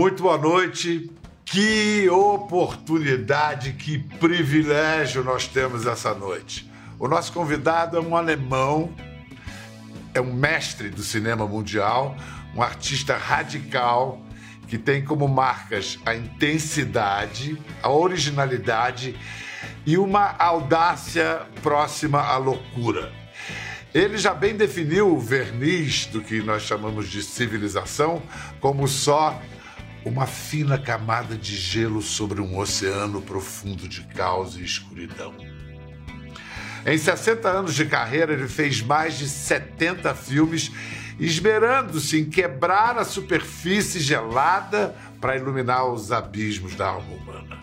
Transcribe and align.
Muito 0.00 0.22
boa 0.22 0.38
noite. 0.38 1.10
Que 1.44 2.08
oportunidade, 2.08 3.74
que 3.74 3.98
privilégio 3.98 5.22
nós 5.22 5.46
temos 5.46 5.84
essa 5.84 6.14
noite. 6.14 6.72
O 6.98 7.06
nosso 7.06 7.30
convidado 7.34 7.98
é 7.98 8.00
um 8.00 8.16
alemão, 8.16 8.94
é 10.14 10.20
um 10.22 10.32
mestre 10.32 10.88
do 10.88 11.02
cinema 11.02 11.46
mundial, 11.46 12.16
um 12.56 12.62
artista 12.62 13.14
radical 13.14 14.22
que 14.66 14.78
tem 14.78 15.04
como 15.04 15.28
marcas 15.28 15.98
a 16.06 16.14
intensidade, 16.14 17.60
a 17.82 17.90
originalidade 17.90 19.14
e 19.84 19.98
uma 19.98 20.34
audácia 20.38 21.42
próxima 21.62 22.22
à 22.22 22.38
loucura. 22.38 23.12
Ele 23.92 24.16
já 24.16 24.32
bem 24.32 24.56
definiu 24.56 25.14
o 25.14 25.20
verniz 25.20 26.06
do 26.06 26.22
que 26.22 26.40
nós 26.40 26.62
chamamos 26.62 27.06
de 27.10 27.22
civilização 27.22 28.22
como 28.60 28.88
só 28.88 29.38
uma 30.04 30.26
fina 30.26 30.78
camada 30.78 31.36
de 31.36 31.54
gelo 31.56 32.00
sobre 32.00 32.40
um 32.40 32.58
oceano 32.58 33.20
profundo 33.20 33.86
de 33.88 34.02
caos 34.02 34.56
e 34.56 34.64
escuridão. 34.64 35.34
Em 36.86 36.96
60 36.96 37.48
anos 37.48 37.74
de 37.74 37.84
carreira, 37.84 38.32
ele 38.32 38.48
fez 38.48 38.80
mais 38.80 39.18
de 39.18 39.28
70 39.28 40.14
filmes, 40.14 40.72
esmerando-se 41.18 42.18
em 42.18 42.24
quebrar 42.24 42.96
a 42.96 43.04
superfície 43.04 44.00
gelada 44.00 44.96
para 45.20 45.36
iluminar 45.36 45.86
os 45.86 46.10
abismos 46.10 46.74
da 46.74 46.88
alma 46.88 47.12
humana. 47.14 47.58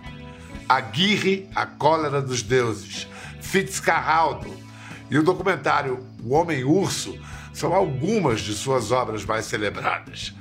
Aguirre, 0.69 1.49
A 1.55 1.65
Cólera 1.65 2.21
dos 2.21 2.43
Deuses, 2.43 3.07
Fitzcarraldo 3.41 4.53
e 5.09 5.17
o 5.17 5.23
documentário 5.23 6.05
O 6.23 6.33
Homem-Urso 6.33 7.17
são 7.53 7.73
algumas 7.73 8.41
de 8.41 8.53
suas 8.53 8.91
obras 8.91 9.25
mais 9.25 9.45
celebradas. 9.45 10.35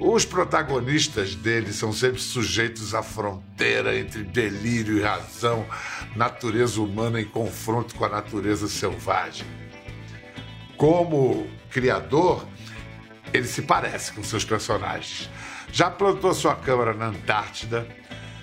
Os 0.00 0.24
protagonistas 0.24 1.34
dele 1.34 1.72
são 1.72 1.92
sempre 1.92 2.20
sujeitos 2.20 2.94
à 2.94 3.02
fronteira 3.02 3.98
entre 3.98 4.22
delírio 4.22 4.96
e 4.96 5.02
razão, 5.02 5.66
natureza 6.14 6.80
humana 6.80 7.20
em 7.20 7.24
confronto 7.24 7.96
com 7.96 8.04
a 8.04 8.08
natureza 8.08 8.68
selvagem. 8.68 9.44
Como 10.76 11.48
criador, 11.68 12.46
ele 13.32 13.48
se 13.48 13.62
parece 13.62 14.12
com 14.12 14.22
seus 14.22 14.44
personagens. 14.44 15.28
Já 15.72 15.90
plantou 15.90 16.32
sua 16.32 16.54
câmara 16.54 16.94
na 16.94 17.06
Antártida, 17.06 17.84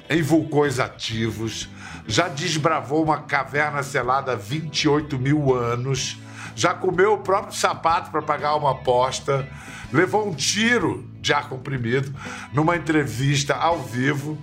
em 0.09 0.21
vulcões 0.21 0.77
ativos, 0.77 1.69
já 2.05 2.27
desbravou 2.27 3.01
uma 3.01 3.21
caverna 3.21 3.81
selada 3.81 4.33
há 4.33 4.35
28 4.35 5.17
mil 5.17 5.55
anos, 5.55 6.17
já 6.55 6.73
comeu 6.73 7.13
o 7.13 7.17
próprio 7.17 7.53
sapato 7.53 8.09
para 8.09 8.21
pagar 8.21 8.55
uma 8.55 8.71
aposta, 8.71 9.47
levou 9.91 10.27
um 10.27 10.33
tiro 10.33 11.07
de 11.19 11.33
ar 11.33 11.49
comprimido 11.49 12.13
numa 12.53 12.75
entrevista 12.75 13.53
ao 13.53 13.79
vivo. 13.79 14.37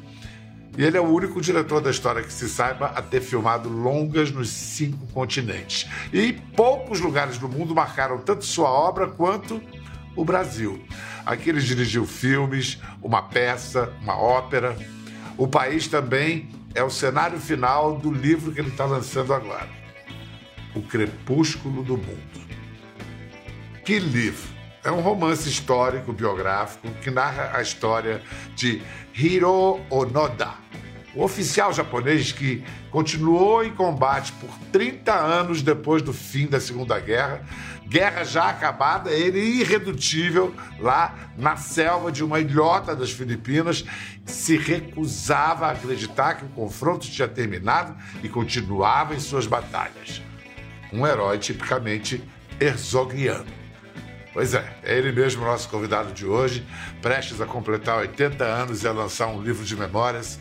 E 0.77 0.83
ele 0.83 0.97
é 0.97 1.01
o 1.01 1.05
único 1.05 1.41
diretor 1.41 1.81
da 1.81 1.91
história 1.91 2.23
que 2.23 2.33
se 2.33 2.49
saiba 2.49 2.87
a 2.87 3.03
ter 3.03 3.21
filmado 3.21 3.69
longas 3.69 4.31
nos 4.31 4.49
cinco 4.49 5.07
continentes. 5.09 5.89
E 6.13 6.33
poucos 6.33 7.01
lugares 7.01 7.37
do 7.37 7.49
mundo 7.49 7.75
marcaram 7.75 8.19
tanto 8.19 8.45
sua 8.45 8.71
obra 8.71 9.07
quanto 9.07 9.61
o 10.17 10.25
Brasil. 10.25 10.83
Aqui 11.27 11.51
ele 11.51 11.61
dirigiu 11.61 12.07
filmes, 12.07 12.79
uma 13.03 13.23
peça, 13.23 13.93
uma 14.03 14.17
ópera. 14.17 14.77
O 15.37 15.47
país 15.47 15.89
também 15.89 16.49
é 16.75 16.83
o 16.83 16.91
cenário 16.91 17.39
final 17.39 17.97
do 17.97 18.11
livro 18.11 18.53
que 18.53 18.61
ele 18.61 18.69
está 18.69 18.85
lançando 18.85 19.33
agora: 19.33 19.69
O 20.75 20.83
Crepúsculo 20.83 21.83
do 21.83 21.97
Mundo. 21.97 22.41
Que 23.85 23.99
livro! 23.99 24.51
É 24.85 24.91
um 24.91 25.01
romance 25.01 25.49
histórico 25.49 26.13
biográfico 26.13 26.89
que 27.03 27.11
narra 27.11 27.53
a 27.55 27.63
história 27.63 28.21
de 28.57 28.83
Hiro 29.15 29.81
Onoda, 29.89 30.55
o 31.15 31.23
oficial 31.23 31.73
japonês 31.73 32.33
que 32.33 32.65
continuou 32.91 33.63
em 33.63 33.71
combate 33.71 34.33
por 34.33 34.51
30 34.73 35.13
anos 35.13 35.63
depois 35.63 36.03
do 36.03 36.13
fim 36.13 36.47
da 36.47 36.59
Segunda 36.59 36.99
Guerra, 36.99 37.45
guerra 37.87 38.25
já 38.25 38.49
acabada, 38.49 39.11
ele 39.11 39.39
irredutível 39.39 40.55
lá 40.81 41.15
na 41.37 41.57
selva 41.57 42.11
de 42.11 42.25
uma 42.25 42.41
ilhota 42.41 42.97
das 42.97 43.13
Filipinas, 43.13 43.85
se 44.25 44.57
recusava 44.57 45.67
a 45.67 45.73
acreditar 45.73 46.35
que 46.35 46.45
o 46.47 46.49
confronto 46.49 47.07
tinha 47.07 47.29
terminado 47.29 47.95
e 48.23 48.29
continuava 48.29 49.15
em 49.15 49.21
suas 49.21 49.47
batalhas. 49.47 50.23
Um 50.93 51.07
herói 51.07 51.39
tipicamente 51.39 52.23
herzogiano. 52.61 53.47
Pois 54.33 54.55
é, 54.55 54.65
é 54.83 54.97
ele 54.97 55.13
mesmo 55.13 55.45
nosso 55.45 55.69
convidado 55.69 56.13
de 56.13 56.27
hoje, 56.27 56.67
prestes 57.03 57.41
a 57.41 57.47
completar 57.47 57.99
80 57.99 58.45
anos 58.45 58.83
e 58.83 58.89
a 58.89 58.93
lançar 58.93 59.29
um 59.29 59.43
livro 59.43 59.65
de 59.65 59.77
memórias. 59.77 60.39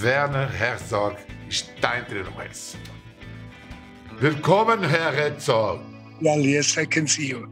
Werner 0.00 0.48
Herzog 0.60 1.16
está 1.48 1.98
entre 1.98 2.22
nós. 2.22 2.76
Willkommen, 4.20 4.84
Herr 4.84 5.12
Herzog. 5.12 5.82
Well, 6.20 6.38
yes, 6.38 6.76
I 6.76 6.86
can 6.86 7.06
see 7.06 7.28
you. 7.28 7.48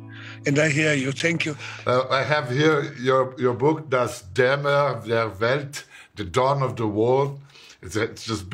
And 0.47 0.59
I 0.59 0.71
hear 0.71 0.95
you. 0.95 1.13
Thank 1.13 1.47
you. 1.47 1.57
Uh, 1.87 2.07
I 2.09 2.23
have 2.23 2.49
here 2.49 2.95
your, 3.01 3.35
your 3.39 3.55
book, 3.55 3.89
Das 3.91 4.25
Dämmer 4.33 5.03
der 5.05 5.29
Welt, 5.41 5.85
The 6.15 6.25
Dawn 6.25 6.63
of 6.63 6.77
the 6.77 6.87
World. 6.87 7.41
It's, 7.83 7.97
it's 7.97 8.25
just 8.25 8.49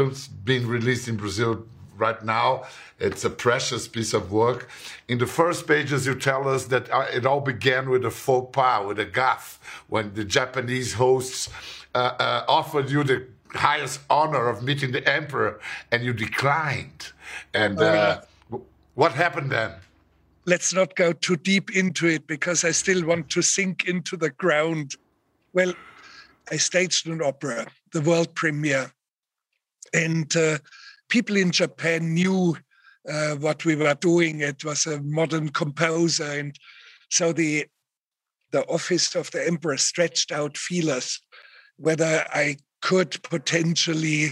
been 0.44 0.66
released 0.66 1.08
in 1.08 1.16
Brazil 1.16 1.66
right 1.96 2.22
now. 2.24 2.64
It's 2.98 3.24
a 3.24 3.30
precious 3.30 3.88
piece 3.88 4.14
of 4.14 4.30
work. 4.32 4.68
In 5.08 5.18
the 5.18 5.26
first 5.26 5.66
pages, 5.66 6.06
you 6.06 6.14
tell 6.14 6.48
us 6.48 6.66
that 6.66 6.90
uh, 6.90 7.06
it 7.12 7.26
all 7.26 7.40
began 7.40 7.90
with 7.90 8.04
a 8.04 8.10
faux 8.10 8.50
pas, 8.52 8.86
with 8.86 8.98
a 8.98 9.06
gaffe, 9.06 9.58
when 9.88 10.14
the 10.14 10.24
Japanese 10.24 10.94
hosts 10.94 11.48
uh, 11.94 12.14
uh, 12.18 12.44
offered 12.48 12.90
you 12.90 13.04
the 13.04 13.26
highest 13.50 14.00
honor 14.10 14.48
of 14.48 14.62
meeting 14.62 14.92
the 14.92 15.06
emperor, 15.08 15.60
and 15.90 16.04
you 16.04 16.12
declined. 16.12 17.12
And 17.54 17.78
uh, 17.78 18.20
uh, 18.52 18.58
what 18.94 19.12
happened 19.12 19.50
then? 19.50 19.72
Let's 20.44 20.72
not 20.72 20.94
go 20.94 21.12
too 21.12 21.36
deep 21.36 21.74
into 21.74 22.06
it 22.06 22.26
because 22.26 22.64
I 22.64 22.70
still 22.70 23.04
want 23.04 23.30
to 23.30 23.42
sink 23.42 23.88
into 23.88 24.16
the 24.16 24.30
ground. 24.30 24.94
Well, 25.52 25.74
I 26.50 26.56
staged 26.56 27.08
an 27.08 27.20
opera, 27.20 27.66
the 27.92 28.00
world 28.00 28.34
premiere, 28.34 28.92
and 29.92 30.34
uh, 30.36 30.58
people 31.08 31.36
in 31.36 31.50
Japan 31.50 32.14
knew 32.14 32.56
uh, 33.08 33.36
what 33.36 33.64
we 33.64 33.76
were 33.76 33.94
doing. 33.94 34.40
It 34.40 34.64
was 34.64 34.86
a 34.86 35.00
modern 35.02 35.50
composer, 35.50 36.24
and 36.24 36.58
so 37.10 37.32
the 37.32 37.66
the 38.52 38.64
office 38.66 39.14
of 39.14 39.30
the 39.32 39.46
emperor 39.46 39.76
stretched 39.76 40.32
out 40.32 40.56
feelers 40.56 41.20
whether 41.76 42.24
I 42.32 42.56
could 42.80 43.22
potentially 43.22 44.30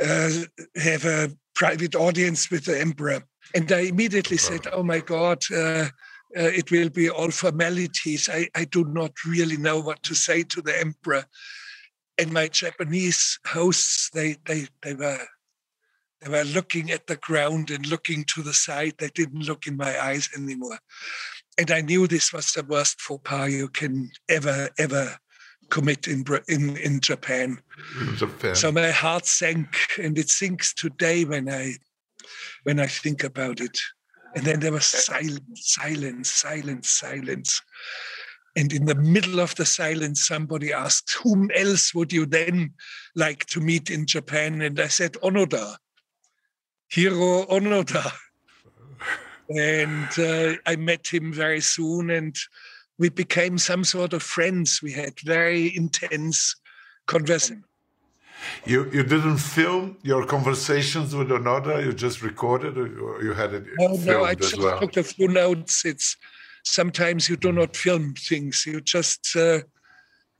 uh, 0.00 0.30
have 0.76 1.04
a 1.04 1.30
private 1.54 1.94
audience 1.94 2.50
with 2.50 2.66
the 2.66 2.80
emperor. 2.80 3.22
And 3.54 3.70
I 3.72 3.80
immediately 3.80 4.36
said, 4.36 4.66
"Oh 4.72 4.82
my 4.82 5.00
God." 5.00 5.42
Uh, 5.52 5.88
uh, 6.36 6.42
it 6.42 6.70
will 6.70 6.90
be 6.90 7.08
all 7.08 7.30
formalities. 7.30 8.28
I, 8.30 8.48
I 8.54 8.66
do 8.66 8.84
not 8.84 9.12
really 9.26 9.56
know 9.56 9.80
what 9.80 10.02
to 10.02 10.14
say 10.14 10.42
to 10.42 10.60
the 10.60 10.78
emperor. 10.78 11.24
And 12.18 12.32
my 12.32 12.48
Japanese 12.48 13.38
hosts, 13.46 14.10
they 14.12 14.36
they 14.44 14.66
they 14.82 14.94
were 14.94 15.18
they 16.20 16.30
were 16.30 16.44
looking 16.44 16.90
at 16.90 17.06
the 17.06 17.16
ground 17.16 17.70
and 17.70 17.86
looking 17.86 18.24
to 18.24 18.42
the 18.42 18.52
side. 18.52 18.94
They 18.98 19.08
didn't 19.08 19.46
look 19.46 19.66
in 19.66 19.76
my 19.76 20.00
eyes 20.02 20.28
anymore. 20.36 20.78
And 21.58 21.70
I 21.70 21.80
knew 21.80 22.06
this 22.06 22.32
was 22.32 22.52
the 22.52 22.64
worst 22.64 23.00
faux 23.00 23.22
pas 23.24 23.50
you 23.50 23.68
can 23.68 24.10
ever, 24.28 24.68
ever 24.78 25.16
commit 25.70 26.08
in 26.08 26.24
in, 26.48 26.76
in 26.76 27.00
Japan. 27.00 27.58
Japan. 28.16 28.54
So 28.54 28.72
my 28.72 28.90
heart 28.90 29.26
sank, 29.26 29.76
and 29.98 30.18
it 30.18 30.30
sinks 30.30 30.72
today 30.74 31.24
when 31.24 31.48
I 31.48 31.74
when 32.64 32.80
I 32.80 32.86
think 32.86 33.24
about 33.24 33.60
it. 33.60 33.78
And 34.34 34.44
then 34.44 34.60
there 34.60 34.72
was 34.72 34.86
silence, 34.86 35.40
silence, 35.54 36.30
silence, 36.30 36.88
silence. 36.88 37.62
And 38.56 38.72
in 38.72 38.86
the 38.86 38.94
middle 38.94 39.40
of 39.40 39.54
the 39.54 39.64
silence, 39.64 40.26
somebody 40.26 40.72
asked, 40.72 41.14
Whom 41.22 41.50
else 41.54 41.94
would 41.94 42.12
you 42.12 42.26
then 42.26 42.74
like 43.14 43.46
to 43.46 43.60
meet 43.60 43.90
in 43.90 44.06
Japan? 44.06 44.60
And 44.62 44.78
I 44.80 44.88
said, 44.88 45.12
Onoda. 45.22 45.76
Hiro 46.88 47.44
Onoda. 47.46 48.10
and 49.50 50.18
uh, 50.18 50.56
I 50.66 50.76
met 50.76 51.06
him 51.06 51.32
very 51.32 51.60
soon, 51.60 52.10
and 52.10 52.36
we 52.98 53.08
became 53.08 53.58
some 53.58 53.84
sort 53.84 54.12
of 54.12 54.22
friends. 54.22 54.82
We 54.82 54.92
had 54.92 55.18
very 55.20 55.76
intense 55.76 56.56
conversation. 57.06 57.64
You 58.64 58.84
you 58.92 59.02
didn't 59.02 59.38
film 59.38 59.96
your 60.02 60.24
conversations 60.24 61.14
with 61.14 61.28
Onoda. 61.28 61.84
You 61.84 61.92
just 61.92 62.22
recorded, 62.22 62.76
or 62.78 63.22
you 63.22 63.32
had 63.32 63.52
it 63.52 63.64
no, 63.78 63.88
filmed 63.88 64.06
no, 64.06 64.24
I 64.24 64.34
just 64.34 64.58
well? 64.58 64.80
took 64.80 64.96
a 64.96 65.02
few 65.02 65.28
notes. 65.28 65.84
It's 65.84 66.16
sometimes 66.64 67.28
you 67.28 67.36
do 67.36 67.52
not 67.52 67.76
film 67.76 68.14
things. 68.14 68.64
You 68.66 68.80
just 68.80 69.34
uh, 69.36 69.60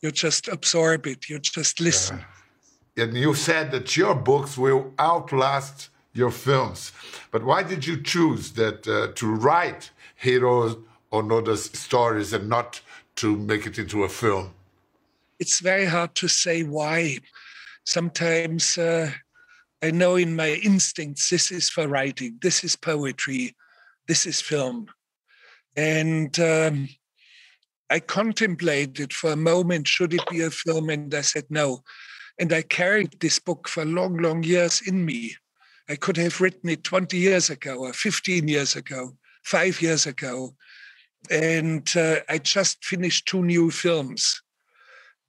you 0.00 0.10
just 0.12 0.48
absorb 0.48 1.06
it. 1.06 1.28
You 1.28 1.38
just 1.40 1.80
listen. 1.80 2.18
Yeah. 2.18 3.04
And 3.04 3.16
you 3.16 3.34
said 3.34 3.70
that 3.72 3.96
your 3.96 4.14
books 4.14 4.58
will 4.58 4.92
outlast 4.98 5.90
your 6.18 6.30
films. 6.30 6.92
But 7.30 7.44
why 7.44 7.62
did 7.62 7.86
you 7.86 8.02
choose 8.02 8.52
that 8.52 8.86
uh, 8.86 9.12
to 9.14 9.26
write 9.26 9.90
Hiro 10.16 10.76
Onoda's 11.12 11.64
stories 11.66 12.32
and 12.32 12.48
not 12.48 12.80
to 13.16 13.36
make 13.36 13.66
it 13.66 13.78
into 13.78 14.04
a 14.04 14.08
film? 14.08 14.50
it's 15.38 15.60
very 15.60 15.86
hard 15.86 16.14
to 16.16 16.28
say 16.28 16.62
why. 16.62 17.18
Sometimes 17.84 18.76
uh, 18.76 19.10
I 19.82 19.90
know 19.90 20.16
in 20.16 20.36
my 20.36 20.60
instincts 20.62 21.30
this 21.30 21.50
is 21.50 21.70
for 21.70 21.88
writing, 21.88 22.38
this 22.42 22.64
is 22.64 22.76
poetry, 22.76 23.54
this 24.06 24.26
is 24.26 24.40
film. 24.40 24.88
And 25.76 26.38
um, 26.40 26.88
I 27.88 28.00
contemplated 28.00 29.12
for 29.12 29.32
a 29.32 29.36
moment, 29.36 29.86
should 29.86 30.12
it 30.12 30.28
be 30.28 30.42
a 30.42 30.50
film? 30.50 30.90
And 30.90 31.14
I 31.14 31.20
said 31.20 31.44
no. 31.50 31.82
And 32.38 32.52
I 32.52 32.62
carried 32.62 33.18
this 33.20 33.38
book 33.38 33.68
for 33.68 33.84
long, 33.84 34.16
long 34.16 34.42
years 34.42 34.82
in 34.86 35.04
me. 35.04 35.36
I 35.88 35.96
could 35.96 36.16
have 36.18 36.40
written 36.40 36.68
it 36.68 36.84
20 36.84 37.16
years 37.16 37.48
ago 37.48 37.78
or 37.78 37.92
15 37.92 38.46
years 38.46 38.76
ago, 38.76 39.16
five 39.42 39.80
years 39.80 40.06
ago. 40.06 40.54
And 41.30 41.90
uh, 41.96 42.16
I 42.28 42.38
just 42.38 42.84
finished 42.84 43.26
two 43.26 43.42
new 43.42 43.70
films. 43.70 44.42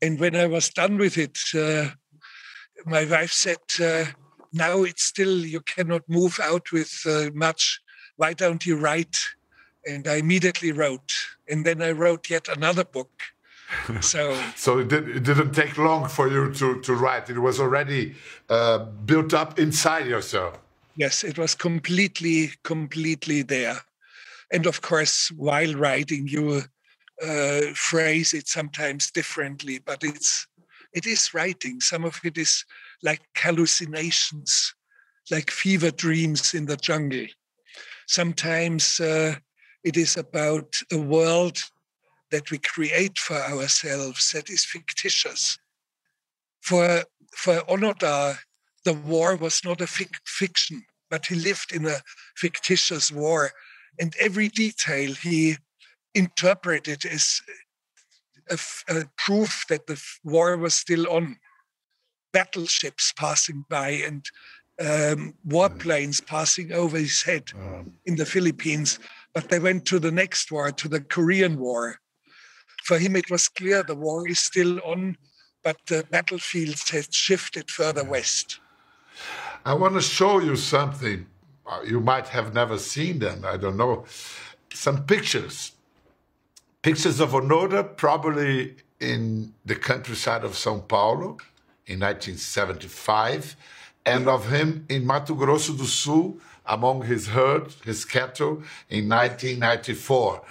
And 0.01 0.19
when 0.19 0.35
I 0.35 0.47
was 0.47 0.69
done 0.69 0.97
with 0.97 1.17
it, 1.17 1.39
uh, 1.56 1.89
my 2.85 3.06
wife 3.06 3.31
said, 3.31 3.59
uh, 3.81 4.06
now 4.51 4.83
it's 4.83 5.03
still, 5.03 5.45
you 5.45 5.61
cannot 5.61 6.03
move 6.07 6.39
out 6.41 6.71
with 6.71 7.01
uh, 7.05 7.29
much. 7.33 7.81
Why 8.17 8.33
don't 8.33 8.65
you 8.65 8.77
write? 8.77 9.17
And 9.85 10.07
I 10.07 10.15
immediately 10.15 10.71
wrote. 10.71 11.13
And 11.47 11.65
then 11.65 11.81
I 11.81 11.91
wrote 11.91 12.29
yet 12.29 12.47
another 12.50 12.83
book. 12.83 13.12
So, 14.01 14.39
so 14.56 14.80
it, 14.80 14.88
did, 14.88 15.10
it 15.10 15.24
didn't 15.24 15.54
take 15.54 15.77
long 15.77 16.07
for 16.07 16.27
you 16.27 16.54
to, 16.54 16.81
to 16.81 16.94
write. 16.94 17.30
It 17.30 17.39
was 17.39 17.60
already 17.60 18.16
uh, 18.50 18.80
built 18.80 19.33
up 19.33 19.60
inside 19.60 20.06
yourself. 20.06 20.60
Yes, 20.95 21.24
it 21.24 21.38
was 21.38 21.56
completely, 21.56 22.51
completely 22.63 23.42
there. 23.42 23.77
And 24.51 24.66
of 24.66 24.81
course, 24.81 25.30
while 25.31 25.74
writing, 25.75 26.27
you 26.27 26.63
uh, 27.21 27.62
phrase 27.75 28.33
it 28.33 28.48
sometimes 28.48 29.12
differently, 29.12 29.80
but 29.80 30.04
it's 30.04 30.48
it 30.94 31.06
is 31.06 31.33
writing. 31.33 31.80
Some 31.81 32.04
of 32.04 32.19
it 32.24 32.38
is 32.38 32.65
like 33.04 33.22
hallucinations, 33.38 34.74
like 35.30 35.51
fever 35.51 35.92
dreams 35.92 36.54
in 36.54 36.65
the 36.65 36.77
jungle. 36.77 37.27
Sometimes 38.07 39.00
uh, 39.00 39.36
it 39.83 39.98
is 39.98 40.18
about 40.18 40.75
a 40.92 40.98
world 40.98 41.60
that 42.31 42.51
we 42.51 42.57
create 42.57 43.17
for 43.17 43.37
ourselves 43.37 44.31
that 44.31 44.49
is 44.49 44.65
fictitious. 44.65 45.57
For, 46.61 47.03
for 47.35 47.61
Onoda, 47.61 48.37
the 48.85 48.93
war 48.93 49.35
was 49.35 49.61
not 49.63 49.81
a 49.81 49.85
fic- 49.85 50.25
fiction, 50.25 50.83
but 51.09 51.25
he 51.25 51.35
lived 51.35 51.71
in 51.71 51.85
a 51.85 52.01
fictitious 52.35 53.11
war. 53.11 53.51
And 53.99 54.13
every 54.19 54.47
detail 54.47 55.13
he 55.13 55.57
interpreted 56.13 57.05
as 57.05 57.41
a, 58.49 58.57
a 58.87 59.05
proof 59.17 59.65
that 59.69 59.87
the 59.87 60.01
war 60.23 60.57
was 60.57 60.73
still 60.73 61.07
on 61.09 61.37
battleships 62.31 63.11
passing 63.15 63.65
by 63.69 63.89
and 63.89 64.25
um, 64.79 65.33
warplanes 65.47 66.25
passing 66.25 66.71
over 66.71 66.97
his 66.97 67.21
head 67.21 67.51
um. 67.55 67.93
in 68.05 68.15
the 68.15 68.25
Philippines. 68.25 68.99
But 69.33 69.49
they 69.49 69.59
went 69.59 69.85
to 69.85 69.99
the 69.99 70.11
next 70.11 70.51
war, 70.51 70.71
to 70.71 70.87
the 70.87 71.01
Korean 71.01 71.59
War. 71.59 71.99
For 72.83 72.97
him, 72.97 73.15
it 73.15 73.29
was 73.29 73.47
clear 73.47 73.83
the 73.83 73.95
war 73.95 74.27
is 74.27 74.39
still 74.39 74.79
on, 74.83 75.17
but 75.63 75.77
the 75.87 76.05
battlefields 76.09 76.89
had 76.89 77.13
shifted 77.13 77.69
further 77.69 78.03
west. 78.03 78.59
I 79.65 79.73
want 79.73 79.95
to 79.95 80.01
show 80.01 80.39
you 80.39 80.55
something. 80.55 81.25
Uh, 81.67 81.81
you 81.85 81.99
might 81.99 82.27
have 82.29 82.53
never 82.53 82.77
seen 82.77 83.19
them, 83.19 83.43
I 83.45 83.57
don't 83.57 83.77
know. 83.77 84.05
Some 84.73 85.05
pictures. 85.05 85.73
Pictures 86.81 87.19
of 87.19 87.31
Onoda, 87.31 87.83
probably 87.97 88.75
in 88.99 89.53
the 89.65 89.75
countryside 89.75 90.43
of 90.43 90.55
Sao 90.55 90.79
Paulo 90.79 91.37
in 91.85 91.99
1975, 91.99 93.55
and 94.05 94.27
of 94.27 94.49
him 94.49 94.85
in 94.89 95.05
Mato 95.05 95.33
Grosso 95.35 95.73
do 95.73 95.85
Sul 95.85 96.37
among 96.65 97.03
his 97.03 97.27
herd, 97.27 97.73
his 97.83 98.05
cattle, 98.05 98.63
in 98.89 99.09
1994. 99.09 100.41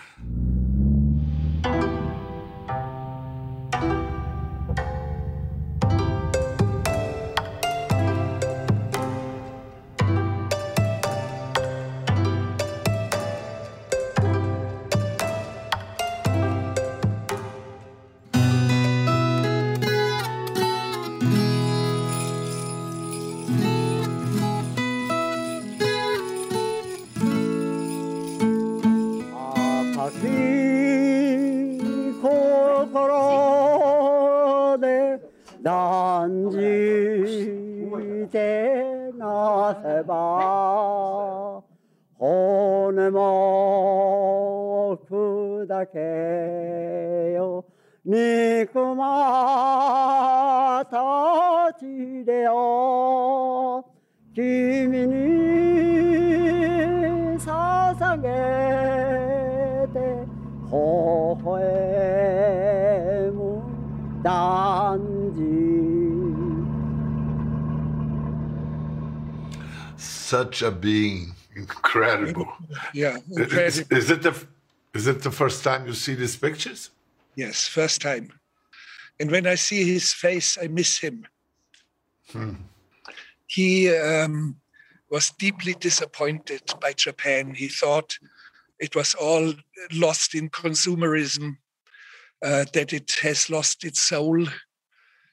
Such 70.28 70.60
a 70.60 70.70
being, 70.70 71.32
incredible. 71.56 72.48
Yeah, 72.92 73.16
incredible. 73.30 73.56
Is, 73.56 73.78
is, 73.90 74.10
it 74.10 74.22
the 74.22 74.46
is 74.92 75.06
it 75.06 75.22
the 75.22 75.30
first 75.30 75.64
time 75.64 75.86
you 75.86 75.94
see 75.94 76.14
these 76.14 76.36
pictures? 76.36 76.90
Yes, 77.38 77.68
first 77.68 78.00
time. 78.00 78.32
And 79.20 79.30
when 79.30 79.46
I 79.46 79.54
see 79.54 79.84
his 79.84 80.12
face, 80.12 80.58
I 80.60 80.66
miss 80.66 80.98
him. 80.98 81.24
Hmm. 82.32 82.54
He 83.46 83.94
um, 83.94 84.56
was 85.08 85.30
deeply 85.38 85.74
disappointed 85.74 86.62
by 86.80 86.94
Japan. 86.94 87.54
He 87.54 87.68
thought 87.68 88.18
it 88.80 88.96
was 88.96 89.14
all 89.14 89.54
lost 89.92 90.34
in 90.34 90.50
consumerism, 90.50 91.58
uh, 92.44 92.64
that 92.72 92.92
it 92.92 93.12
has 93.22 93.48
lost 93.48 93.84
its 93.84 94.00
soul. 94.00 94.44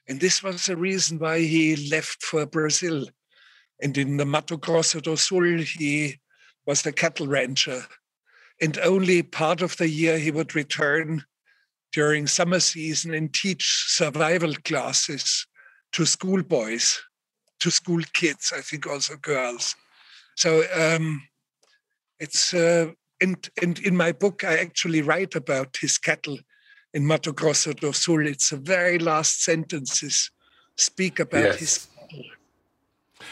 And 0.06 0.20
this 0.20 0.44
was 0.44 0.66
the 0.66 0.76
reason 0.76 1.18
why 1.18 1.40
he 1.40 1.74
left 1.90 2.22
for 2.22 2.46
Brazil. 2.46 3.06
And 3.82 3.98
in 3.98 4.16
the 4.16 4.24
Mato 4.24 4.56
Grosso 4.56 5.00
do 5.00 5.16
Sul, 5.16 5.58
he 5.58 6.20
was 6.66 6.86
a 6.86 6.92
cattle 6.92 7.26
rancher. 7.26 7.84
And 8.60 8.78
only 8.78 9.24
part 9.24 9.60
of 9.60 9.76
the 9.76 9.88
year 9.88 10.20
he 10.20 10.30
would 10.30 10.54
return 10.54 11.24
during 11.96 12.26
summer 12.26 12.60
season 12.60 13.14
and 13.14 13.32
teach 13.32 13.86
survival 13.88 14.52
classes 14.64 15.46
to 15.92 16.04
schoolboys, 16.04 17.00
to 17.58 17.70
school 17.70 18.02
kids, 18.12 18.52
I 18.54 18.60
think 18.60 18.86
also 18.86 19.16
girls. 19.16 19.74
So 20.36 20.62
um, 20.74 21.22
it's, 22.20 22.52
uh, 22.52 22.88
and, 23.22 23.48
and 23.62 23.78
in 23.78 23.96
my 23.96 24.12
book, 24.12 24.44
I 24.44 24.58
actually 24.58 25.00
write 25.00 25.34
about 25.36 25.78
his 25.80 25.96
cattle 25.96 26.38
in 26.92 27.06
Mato 27.06 27.32
Grosso 27.32 27.72
do 27.72 27.94
Sul. 27.94 28.26
It's 28.26 28.50
the 28.50 28.58
very 28.58 28.98
last 28.98 29.42
sentences 29.42 30.30
speak 30.76 31.18
about 31.18 31.44
yes. 31.44 31.58
his 31.58 31.88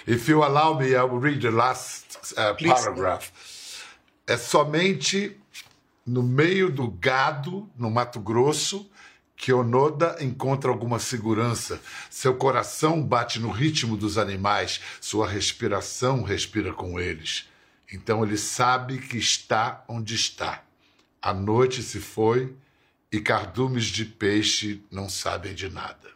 If 0.06 0.26
you 0.26 0.42
allow 0.42 0.78
me, 0.78 0.94
I 0.94 1.04
will 1.04 1.20
read 1.20 1.42
the 1.42 1.50
last 1.50 2.32
uh, 2.38 2.54
paragraph. 2.54 3.30
É 4.26 4.38
somente 4.38 5.36
no 6.06 6.22
meio 6.22 6.70
do 6.70 6.90
gado, 6.90 7.70
no 7.76 7.90
Mato 7.90 8.20
Grosso, 8.20 8.90
que 9.36 9.52
Onoda 9.52 10.16
encontra 10.20 10.70
alguma 10.70 10.98
segurança. 10.98 11.80
Seu 12.08 12.34
coração 12.34 13.02
bate 13.02 13.40
no 13.40 13.50
ritmo 13.50 13.96
dos 13.96 14.16
animais, 14.18 14.80
sua 15.00 15.28
respiração 15.28 16.22
respira 16.22 16.72
com 16.72 17.00
eles. 17.00 17.48
Então 17.92 18.24
ele 18.24 18.36
sabe 18.36 18.98
que 18.98 19.18
está 19.18 19.84
onde 19.88 20.14
está. 20.14 20.62
A 21.20 21.32
noite 21.32 21.82
se 21.82 22.00
foi 22.00 22.54
e 23.10 23.20
cardumes 23.20 23.86
de 23.86 24.04
peixe 24.04 24.82
não 24.90 25.08
sabem 25.08 25.54
de 25.54 25.68
nada. 25.68 26.13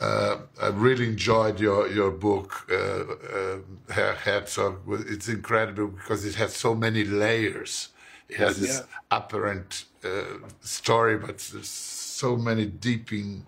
Uh, 0.00 0.38
I 0.62 0.68
really 0.68 1.06
enjoyed 1.06 1.60
your 1.60 1.86
your 1.88 2.10
book, 2.10 2.66
uh, 2.70 3.04
uh, 3.36 4.14
Herzog. 4.24 4.78
It's 4.88 5.28
incredible 5.28 5.88
because 5.88 6.24
it 6.24 6.34
has 6.36 6.56
so 6.56 6.74
many 6.74 7.04
layers, 7.04 7.90
It 8.30 8.36
has 8.36 8.60
this 8.60 8.82
apparent 9.10 9.84
uh, 10.04 10.38
story, 10.62 11.18
but 11.18 11.38
there's 11.38 11.68
so 11.68 12.36
many 12.36 12.66
deeping. 12.66 13.44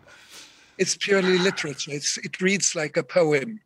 It's 0.77 0.97
purely 0.97 1.39
literature. 1.39 1.93
It's, 1.93 2.19
it 2.19 2.41
reads 2.41 2.75
like 2.75 2.97
a 2.97 3.03
poem. 3.03 3.61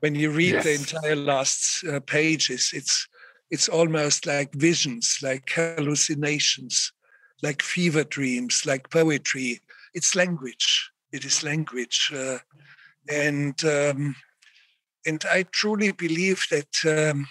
When 0.00 0.14
you 0.14 0.30
read 0.30 0.54
yes. 0.54 0.64
the 0.64 0.74
entire 0.74 1.16
last 1.16 1.84
uh, 1.84 2.00
pages, 2.00 2.70
it's 2.72 3.08
it's 3.50 3.68
almost 3.68 4.26
like 4.26 4.52
visions, 4.54 5.18
like 5.22 5.50
hallucinations, 5.50 6.92
like 7.42 7.62
fever 7.62 8.04
dreams, 8.04 8.64
like 8.64 8.88
poetry. 8.90 9.60
It's 9.92 10.14
language. 10.14 10.90
It 11.14 11.24
is 11.24 11.44
language, 11.44 12.10
uh, 12.12 12.38
and 13.08 13.54
um, 13.64 14.16
and 15.06 15.24
I 15.30 15.44
truly 15.44 15.92
believe 15.92 16.42
that 16.50 16.74
um, 16.84 17.28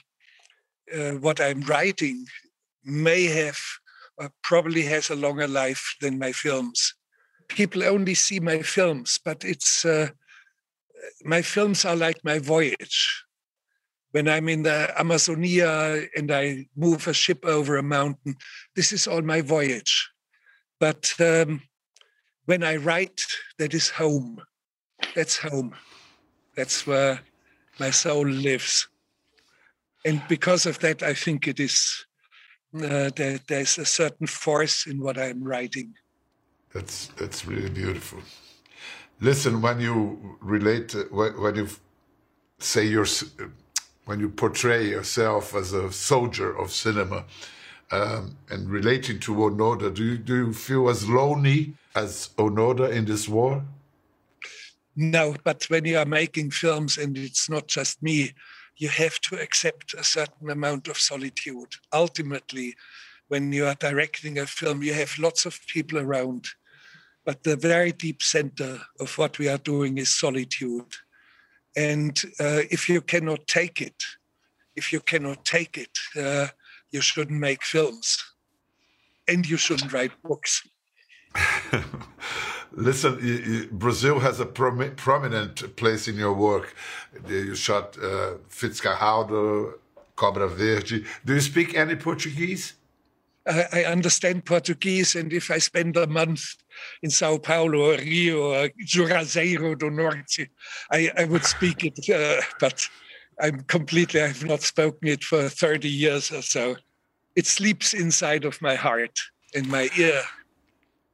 uh, 0.96 1.20
what 1.20 1.42
I'm 1.42 1.60
writing 1.62 2.26
may 2.86 3.26
have 3.26 3.60
uh, 4.22 4.30
probably 4.42 4.84
has 4.84 5.10
a 5.10 5.18
longer 5.18 5.50
life 5.50 5.98
than 6.00 6.18
my 6.18 6.32
films. 6.32 6.96
People 7.50 7.84
only 7.84 8.14
see 8.14 8.40
my 8.40 8.62
films, 8.62 9.20
but 9.26 9.44
it's 9.44 9.84
uh, 9.84 10.08
my 11.26 11.42
films 11.42 11.84
are 11.84 11.98
like 11.98 12.24
my 12.24 12.40
voyage. 12.40 13.26
When 14.12 14.30
I'm 14.30 14.48
in 14.48 14.64
the 14.64 14.98
Amazonia 14.98 16.08
and 16.16 16.32
I 16.32 16.68
move 16.78 17.06
a 17.08 17.14
ship 17.14 17.44
over 17.44 17.76
a 17.76 17.84
mountain, 17.84 18.36
this 18.78 18.94
is 18.94 19.08
all 19.08 19.24
my 19.24 19.42
voyage. 19.42 20.10
But 20.80 21.14
um, 21.20 21.64
when 22.46 22.64
I 22.64 22.78
write, 22.78 23.26
that 23.58 23.74
is 23.74 23.90
home. 23.90 24.42
That's 25.16 25.38
home. 25.38 25.76
That's 26.56 26.86
where 26.86 27.20
my 27.80 27.92
soul 27.92 28.28
lives. 28.28 28.88
And 30.06 30.22
because 30.28 30.66
of 30.66 30.80
that, 30.80 31.04
I 31.04 31.14
think 31.14 31.48
it 31.48 31.60
is 31.60 32.06
uh, 32.76 33.12
there, 33.16 33.40
there's 33.48 33.78
a 33.78 33.86
certain 33.86 34.28
force 34.28 34.88
in 34.88 35.00
what 35.00 35.18
I'm 35.18 35.44
writing. 35.44 35.94
That's 36.74 37.08
that's 37.18 37.46
really 37.46 37.70
beautiful. 37.70 38.20
Listen, 39.22 39.62
when 39.62 39.80
you 39.80 40.38
relate, 40.42 40.96
when 41.12 41.56
you 41.56 41.68
say 42.60 42.86
you're, 42.86 43.06
when 44.06 44.20
you 44.20 44.30
portray 44.30 44.90
yourself 44.90 45.56
as 45.56 45.72
a 45.72 45.92
soldier 45.92 46.58
of 46.58 46.72
cinema, 46.72 47.26
um, 47.94 48.36
and 48.50 48.68
relating 48.70 49.20
to 49.20 49.36
Onoda, 49.36 49.94
do 49.94 50.04
you, 50.04 50.18
do 50.18 50.36
you 50.36 50.54
feel 50.54 50.90
as 50.90 51.08
lonely 51.08 51.74
as 51.96 52.30
Onoda 52.38 52.92
in 52.92 53.06
this 53.06 53.30
war? 53.30 53.64
No, 54.96 55.36
but 55.44 55.66
when 55.70 55.86
you 55.86 56.00
are 56.00 56.06
making 56.06 56.50
films 56.52 56.98
and 56.98 57.16
it's 57.16 57.50
not 57.50 57.68
just 57.68 58.02
me, 58.02 58.34
you 58.78 58.90
have 58.90 59.20
to 59.22 59.40
accept 59.40 59.94
a 59.94 60.04
certain 60.04 60.50
amount 60.50 60.88
of 60.88 60.98
solitude. 60.98 61.76
Ultimately, 61.94 62.76
when 63.28 63.52
you 63.54 63.68
are 63.68 63.76
directing 63.76 64.40
a 64.40 64.48
film, 64.48 64.82
you 64.82 64.94
have 64.96 65.14
lots 65.20 65.46
of 65.46 65.60
people 65.68 66.00
around. 66.00 66.48
But 67.26 67.44
the 67.44 67.56
very 67.56 67.92
deep 67.92 68.24
center 68.24 68.80
of 69.00 69.16
what 69.20 69.38
we 69.38 69.48
are 69.50 69.60
doing 69.60 70.00
is 70.00 70.10
solitude. 70.10 70.92
And 71.76 72.20
uh, 72.40 72.62
if 72.72 72.90
you 72.90 73.02
cannot 73.02 73.46
take 73.46 73.82
it, 73.82 74.04
if 74.76 74.92
you 74.92 75.00
cannot 75.00 75.46
take 75.46 75.78
it, 75.78 75.96
uh, 76.18 76.48
you 76.94 77.02
shouldn't 77.02 77.40
make 77.40 77.64
films 77.64 78.24
and 79.28 79.46
you 79.50 79.58
shouldn't 79.58 79.92
write 79.92 80.12
books. 80.24 80.66
Listen, 82.72 83.70
Brazil 83.72 84.20
has 84.20 84.40
a 84.40 84.46
prom 84.46 84.96
prominent 84.96 85.76
place 85.76 86.08
in 86.08 86.16
your 86.16 86.34
work. 86.34 86.76
You 87.28 87.56
shot 87.56 87.98
uh, 87.98 88.36
Fitzcarraldo, 88.50 89.74
Cobra 90.16 90.48
Verde. 90.48 91.04
Do 91.26 91.34
you 91.34 91.42
speak 91.42 91.76
any 91.76 91.96
Portuguese? 91.96 92.74
I, 93.46 93.66
I 93.74 93.84
understand 93.86 94.46
Portuguese, 94.46 95.16
and 95.16 95.34
if 95.34 95.52
I 95.52 95.60
spend 95.60 95.98
a 95.98 96.08
month 96.08 96.56
in 97.02 97.10
Sao 97.10 97.38
Paulo 97.38 97.92
or 97.92 97.98
Rio 97.98 98.54
or 98.54 98.70
Juazeiro 98.88 99.78
do 99.78 99.90
Norte, 99.90 100.48
I, 100.92 101.12
I 101.18 101.26
would 101.26 101.44
speak 101.44 101.84
it, 101.84 102.10
uh, 102.10 102.42
but 102.60 102.88
I'm 103.42 103.62
completely, 103.62 104.22
I've 104.22 104.44
not 104.44 104.62
spoken 104.62 105.08
it 105.08 105.24
for 105.24 105.50
30 105.50 105.90
years 105.90 106.32
or 106.32 106.42
so. 106.42 106.76
It 107.36 107.46
sleeps 107.46 107.94
inside 107.94 108.46
of 108.46 108.62
my 108.62 108.76
heart, 108.76 109.20
in 109.54 109.68
my 109.70 109.90
ear. 109.98 110.22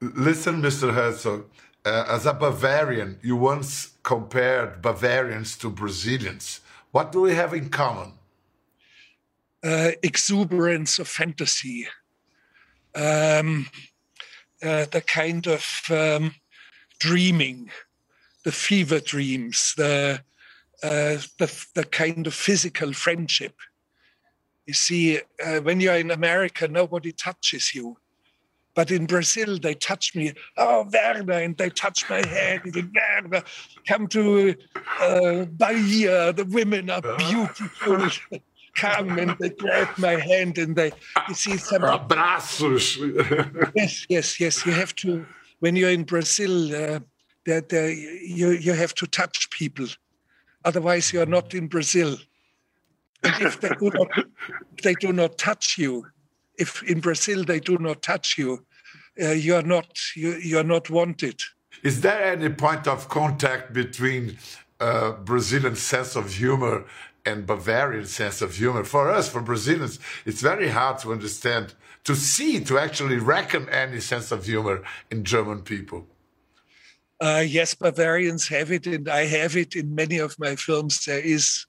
Listen, 0.02 0.62
Mr. 0.62 0.94
Herzog, 0.94 1.46
uh, 1.86 2.06
as 2.08 2.26
a 2.26 2.34
Bavarian, 2.34 3.20
you 3.22 3.36
once 3.36 3.92
compared 4.04 4.82
Bavarians 4.82 5.58
to 5.58 5.70
Brazilians. 5.70 6.62
What 6.92 7.12
do 7.12 7.22
we 7.22 7.36
have 7.36 7.54
in 7.54 7.70
common? 7.70 8.14
Uh, 9.64 9.92
exuberance 10.04 11.00
of 11.00 11.08
fantasy, 11.08 11.88
um, 12.96 13.68
uh, 14.64 14.86
the 14.86 15.04
kind 15.06 15.48
of 15.48 15.66
um, 15.90 16.34
dreaming, 17.00 17.70
the 18.44 18.52
fever 18.52 19.00
dreams, 19.00 19.74
the, 19.76 20.22
uh, 20.84 21.18
the, 21.38 21.66
the 21.76 21.84
kind 21.84 22.28
of 22.28 22.34
physical 22.34 22.94
friendship. 22.94 23.56
You 24.66 24.74
see, 24.74 25.20
uh, 25.44 25.60
when 25.62 25.80
you're 25.80 25.96
in 25.96 26.12
America, 26.12 26.68
nobody 26.68 27.12
touches 27.12 27.74
you 27.74 27.98
but 28.80 28.92
in 28.92 29.08
Brazil, 29.08 29.58
they 29.60 29.74
touch 29.74 30.16
me, 30.16 30.32
oh, 30.56 30.88
Werner, 30.94 31.34
and 31.34 31.58
they 31.58 31.70
touch 31.70 32.10
my 32.10 32.26
head. 32.26 32.62
Werner, 32.64 33.44
come 33.86 34.08
to 34.08 34.56
uh, 35.02 35.46
Bahia. 35.46 36.32
The 36.32 36.46
women 36.46 36.90
are 36.90 37.02
beautiful. 37.18 38.10
come 38.76 39.20
and 39.20 39.36
they 39.40 39.50
grab 39.50 39.90
my 39.98 40.16
hand 40.16 40.58
and 40.58 40.78
they, 40.78 40.94
you 41.28 41.34
see, 41.34 41.58
some. 41.58 41.82
Abraços. 41.82 42.86
yes, 43.76 44.06
yes, 44.08 44.40
yes. 44.40 44.66
You 44.66 44.72
have 44.72 44.96
to, 44.98 45.26
when 45.60 45.76
you're 45.76 45.90
in 45.90 46.04
Brazil, 46.04 46.74
uh, 46.74 47.00
that 47.46 47.74
uh, 47.74 47.82
you, 47.82 48.52
you 48.52 48.72
have 48.72 48.94
to 48.96 49.08
touch 49.08 49.50
people. 49.50 49.88
Otherwise, 50.66 51.14
you're 51.14 51.26
not 51.26 51.54
in 51.54 51.68
Brazil. 51.68 52.18
If 53.24 53.60
they 53.62 53.70
do 53.70 53.92
not, 53.94 54.08
they 54.84 54.94
do 54.96 55.14
not 55.14 55.38
touch 55.38 55.78
you, 55.78 56.06
if 56.58 56.84
in 56.84 57.00
Brazil 57.00 57.44
they 57.44 57.60
do 57.60 57.78
not 57.78 58.02
touch 58.02 58.38
you, 58.38 58.66
uh, 59.22 59.32
you 59.32 59.56
are 59.56 59.64
not 59.64 59.98
you, 60.16 60.36
you 60.36 60.58
are 60.58 60.64
not 60.64 60.90
wanted. 60.90 61.42
Is 61.84 62.02
there 62.02 62.24
any 62.24 62.50
point 62.50 62.88
of 62.88 63.10
contact 63.10 63.74
between 63.74 64.38
uh, 64.80 65.12
Brazilian 65.12 65.76
sense 65.76 66.16
of 66.16 66.34
humor 66.34 66.86
and 67.26 67.46
Bavarian 67.46 68.06
sense 68.06 68.42
of 68.42 68.56
humor? 68.56 68.84
For 68.84 69.10
us, 69.10 69.30
for 69.30 69.42
Brazilians, 69.42 70.00
it's 70.26 70.42
very 70.42 70.70
hard 70.70 71.00
to 71.00 71.12
understand, 71.12 71.74
to 72.04 72.16
see, 72.16 72.60
to 72.66 72.78
actually 72.78 73.18
reckon 73.18 73.70
any 73.70 74.00
sense 74.00 74.32
of 74.32 74.46
humor 74.46 74.84
in 75.10 75.24
German 75.24 75.62
people. 75.62 76.08
Uh, 77.22 77.44
yes, 77.46 77.74
Bavarians 77.74 78.48
have 78.48 78.72
it, 78.72 78.88
and 78.88 79.10
I 79.10 79.26
have 79.26 79.58
it 79.58 79.76
in 79.76 79.94
many 79.94 80.20
of 80.20 80.40
my 80.40 80.56
films. 80.56 81.06
There 81.06 81.20
is 81.20 81.66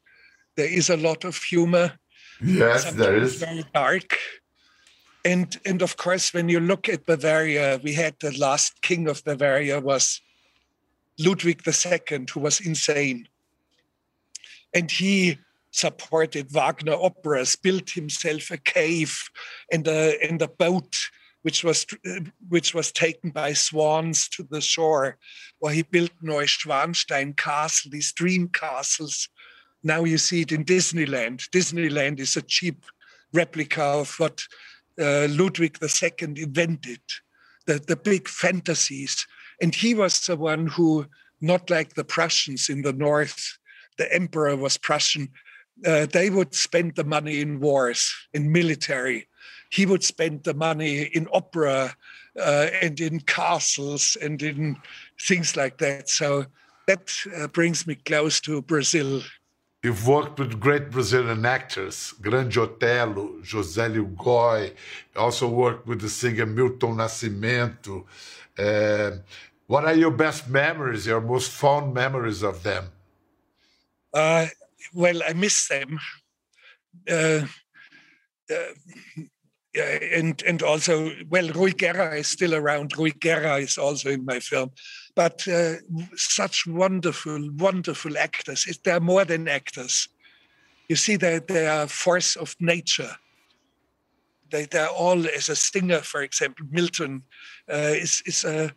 there 0.56 0.68
is 0.68 0.90
a 0.90 0.96
lot 0.96 1.24
of 1.24 1.36
humor. 1.36 1.92
Yes, 2.42 2.84
Sometimes 2.84 2.96
there 2.96 3.16
is. 3.16 3.34
Very 3.36 3.64
dark 3.74 4.16
and 5.24 5.60
and 5.66 5.82
of 5.82 5.96
course 5.96 6.32
when 6.32 6.48
you 6.48 6.60
look 6.60 6.88
at 6.88 7.06
bavaria 7.06 7.80
we 7.82 7.92
had 7.92 8.14
the 8.20 8.36
last 8.38 8.80
king 8.82 9.08
of 9.08 9.22
bavaria 9.24 9.80
was 9.80 10.20
ludwig 11.18 11.62
ii 11.66 12.26
who 12.32 12.40
was 12.40 12.60
insane 12.60 13.28
and 14.72 14.90
he 14.90 15.38
supported 15.70 16.50
wagner 16.52 16.94
operas 16.94 17.54
built 17.56 17.90
himself 17.90 18.50
a 18.50 18.56
cave 18.56 19.30
and 19.70 19.86
a 19.86 20.18
and 20.26 20.42
a 20.42 20.48
boat 20.48 21.10
which 21.42 21.64
was 21.64 21.86
which 22.48 22.74
was 22.74 22.92
taken 22.92 23.30
by 23.30 23.52
swans 23.52 24.28
to 24.28 24.42
the 24.50 24.60
shore 24.60 25.18
or 25.60 25.70
he 25.70 25.82
built 25.82 26.10
neuschwanstein 26.22 27.36
castle 27.36 27.90
these 27.90 28.12
dream 28.12 28.48
castles 28.48 29.28
now 29.82 30.04
you 30.04 30.18
see 30.18 30.42
it 30.42 30.52
in 30.52 30.64
disneyland 30.64 31.48
disneyland 31.50 32.20
is 32.20 32.36
a 32.36 32.42
cheap 32.42 32.84
replica 33.32 33.82
of 33.82 34.14
what 34.18 34.42
uh, 35.00 35.28
Ludwig 35.30 35.78
II 35.82 36.12
invented, 36.20 37.00
the, 37.66 37.78
the 37.78 37.96
big 37.96 38.28
fantasies. 38.28 39.26
And 39.60 39.74
he 39.74 39.94
was 39.94 40.20
the 40.20 40.36
one 40.36 40.66
who, 40.66 41.06
not 41.40 41.70
like 41.70 41.94
the 41.94 42.04
Prussians 42.04 42.68
in 42.68 42.82
the 42.82 42.92
north, 42.92 43.58
the 43.98 44.12
emperor 44.12 44.56
was 44.56 44.78
Prussian, 44.78 45.28
uh, 45.86 46.06
they 46.06 46.28
would 46.28 46.54
spend 46.54 46.96
the 46.96 47.04
money 47.04 47.40
in 47.40 47.60
wars, 47.60 48.12
in 48.34 48.52
military. 48.52 49.28
He 49.70 49.86
would 49.86 50.04
spend 50.04 50.44
the 50.44 50.54
money 50.54 51.02
in 51.02 51.28
opera 51.32 51.94
uh, 52.38 52.66
and 52.82 53.00
in 53.00 53.20
castles 53.20 54.16
and 54.20 54.42
in 54.42 54.76
things 55.20 55.56
like 55.56 55.78
that. 55.78 56.08
So 56.08 56.46
that 56.86 57.12
uh, 57.36 57.46
brings 57.48 57.86
me 57.86 57.94
close 57.94 58.40
to 58.40 58.62
Brazil 58.62 59.22
You've 59.82 60.06
worked 60.06 60.38
with 60.38 60.60
great 60.60 60.90
Brazilian 60.90 61.46
actors, 61.46 62.12
Grande 62.20 62.52
Otelo, 62.52 63.42
José 63.42 63.88
Lewgoy, 63.88 64.74
also 65.16 65.48
worked 65.48 65.86
with 65.86 66.02
the 66.02 66.08
singer 66.10 66.44
Milton 66.44 66.96
Nascimento. 66.96 68.04
Uh, 68.58 69.12
what 69.66 69.86
are 69.86 69.94
your 69.94 70.10
best 70.10 70.50
memories, 70.50 71.06
your 71.06 71.22
most 71.22 71.50
fond 71.50 71.94
memories 71.94 72.42
of 72.42 72.62
them? 72.62 72.92
Uh, 74.12 74.48
well, 74.92 75.22
I 75.26 75.32
miss 75.32 75.66
them. 75.68 75.98
Uh, 77.08 77.46
uh 78.52 78.72
and 79.74 80.42
and 80.46 80.62
also 80.62 81.12
well 81.28 81.48
Ruy 81.48 81.76
Guerra 81.76 82.16
is 82.16 82.26
still 82.26 82.54
around. 82.54 82.92
Ruy 82.92 83.18
Guerra 83.18 83.56
is 83.56 83.78
also 83.78 84.10
in 84.10 84.24
my 84.24 84.40
film, 84.40 84.70
but 85.14 85.46
uh, 85.46 85.74
such 86.16 86.66
wonderful, 86.66 87.50
wonderful 87.56 88.18
actors. 88.18 88.66
They're 88.84 89.00
more 89.00 89.24
than 89.24 89.48
actors. 89.48 90.08
You 90.88 90.96
see, 90.96 91.16
they 91.16 91.38
they 91.38 91.68
are 91.68 91.86
force 91.86 92.36
of 92.36 92.56
nature. 92.58 93.12
They 94.50 94.64
they're 94.64 94.88
all 94.88 95.26
as 95.26 95.48
a 95.48 95.56
singer, 95.56 96.00
for 96.00 96.22
example, 96.22 96.66
Milton 96.70 97.22
uh, 97.72 97.94
is 97.94 98.22
is 98.26 98.44
a 98.44 98.72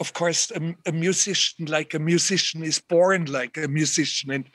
of 0.00 0.12
course, 0.12 0.50
a, 0.50 0.74
a, 0.86 0.92
musician 0.92 1.66
like 1.66 1.94
a 1.94 1.98
musician 1.98 2.64
is 2.64 2.80
born 2.80 3.26
like 3.26 3.56
a 3.56 3.68
musician, 3.68 4.30
and 4.30 4.50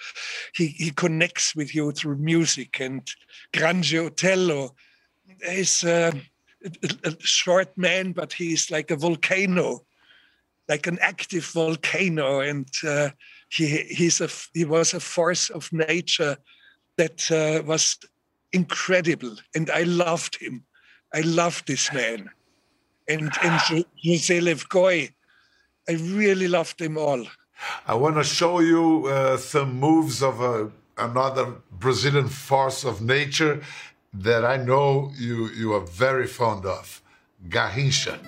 he, 0.53 0.67
he 0.67 0.91
connects 0.91 1.55
with 1.55 1.73
you 1.73 1.91
through 1.91 2.17
music. 2.17 2.81
And 2.81 3.07
Grande 3.53 3.85
Otelo 3.85 4.71
is 5.41 5.83
a, 5.83 6.13
a, 7.03 7.15
short 7.19 7.77
man, 7.77 8.11
but 8.11 8.33
he's 8.33 8.71
like 8.71 8.91
a 8.91 8.95
volcano, 8.95 9.85
like 10.67 10.87
an 10.87 10.99
active 11.01 11.45
volcano, 11.45 12.39
and 12.39 12.67
uh, 12.87 13.09
he 13.49 13.83
he's 13.89 14.21
a 14.21 14.29
he 14.53 14.65
was 14.65 14.93
a 14.93 14.99
force 14.99 15.49
of 15.49 15.71
nature 15.71 16.37
that 16.97 17.31
uh, 17.31 17.63
was 17.65 17.97
incredible, 18.53 19.35
and 19.55 19.69
I 19.69 19.83
loved 19.83 20.35
him. 20.41 20.63
I 21.13 21.21
loved 21.21 21.67
this 21.67 21.91
man, 21.93 22.29
and 23.07 23.31
and 23.43 23.85
José 24.03 24.41
Lewgoy 24.41 25.11
I 25.89 25.93
really 25.93 26.47
loved 26.47 26.79
them 26.79 26.97
all. 26.97 27.25
I 27.87 27.95
want 27.95 28.15
to 28.15 28.23
show 28.23 28.59
you 28.59 29.07
uh, 29.07 29.37
some 29.37 29.79
moves 29.79 30.21
of 30.23 30.39
a, 30.39 30.43
uh, 30.45 30.69
another 30.97 31.55
Brazilian 31.71 32.27
force 32.27 32.83
of 32.85 33.01
nature 33.01 33.61
that 34.13 34.43
I 34.43 34.57
know 34.57 35.11
you, 35.17 35.49
you 35.49 35.73
are 35.73 35.79
very 35.79 36.27
fond 36.27 36.65
of, 36.65 37.01
Garrincha. 37.47 38.19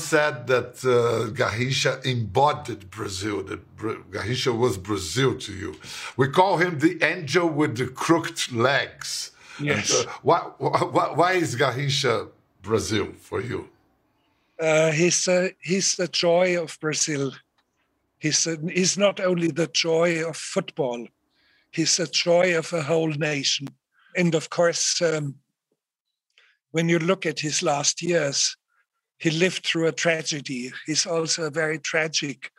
Said 0.00 0.46
that 0.46 0.84
uh, 0.84 1.30
Garrincha 1.32 2.04
embodied 2.04 2.90
Brazil, 2.90 3.42
that 3.44 3.76
Garrincha 3.76 4.56
was 4.56 4.76
Brazil 4.78 5.38
to 5.38 5.52
you. 5.52 5.76
We 6.16 6.28
call 6.28 6.58
him 6.58 6.78
the 6.78 7.02
angel 7.02 7.48
with 7.48 7.76
the 7.76 7.86
crooked 7.86 8.52
legs. 8.52 9.32
Yes. 9.60 9.98
And, 9.98 10.08
uh, 10.08 10.12
why, 10.22 10.38
why, 10.58 11.12
why, 11.14 11.32
is 11.32 11.54
Garrincha 11.56 12.28
Brazil 12.62 13.08
for 13.18 13.40
you? 13.40 13.68
Uh, 14.58 14.90
he's, 14.90 15.28
uh, 15.28 15.48
he's 15.60 15.94
the 15.94 16.08
joy 16.08 16.60
of 16.62 16.78
Brazil. 16.80 17.32
He's, 18.18 18.46
a, 18.46 18.56
he's 18.68 18.98
not 18.98 19.20
only 19.20 19.50
the 19.50 19.68
joy 19.68 20.28
of 20.28 20.36
football, 20.36 21.06
he's 21.70 21.96
the 21.96 22.06
joy 22.06 22.56
of 22.58 22.72
a 22.72 22.82
whole 22.82 23.12
nation. 23.12 23.68
And 24.16 24.34
of 24.34 24.50
course, 24.50 25.00
um, 25.00 25.34
when 26.72 26.88
you 26.88 26.98
look 26.98 27.26
at 27.26 27.40
his 27.40 27.62
last 27.62 28.02
years, 28.02 28.56
he 29.20 29.30
lived 29.30 29.66
through 29.66 29.86
a 29.86 29.92
tragedy. 29.92 30.72
He's 30.86 31.06
also 31.06 31.44
a 31.44 31.50
very 31.50 31.78
tragic, 31.78 32.50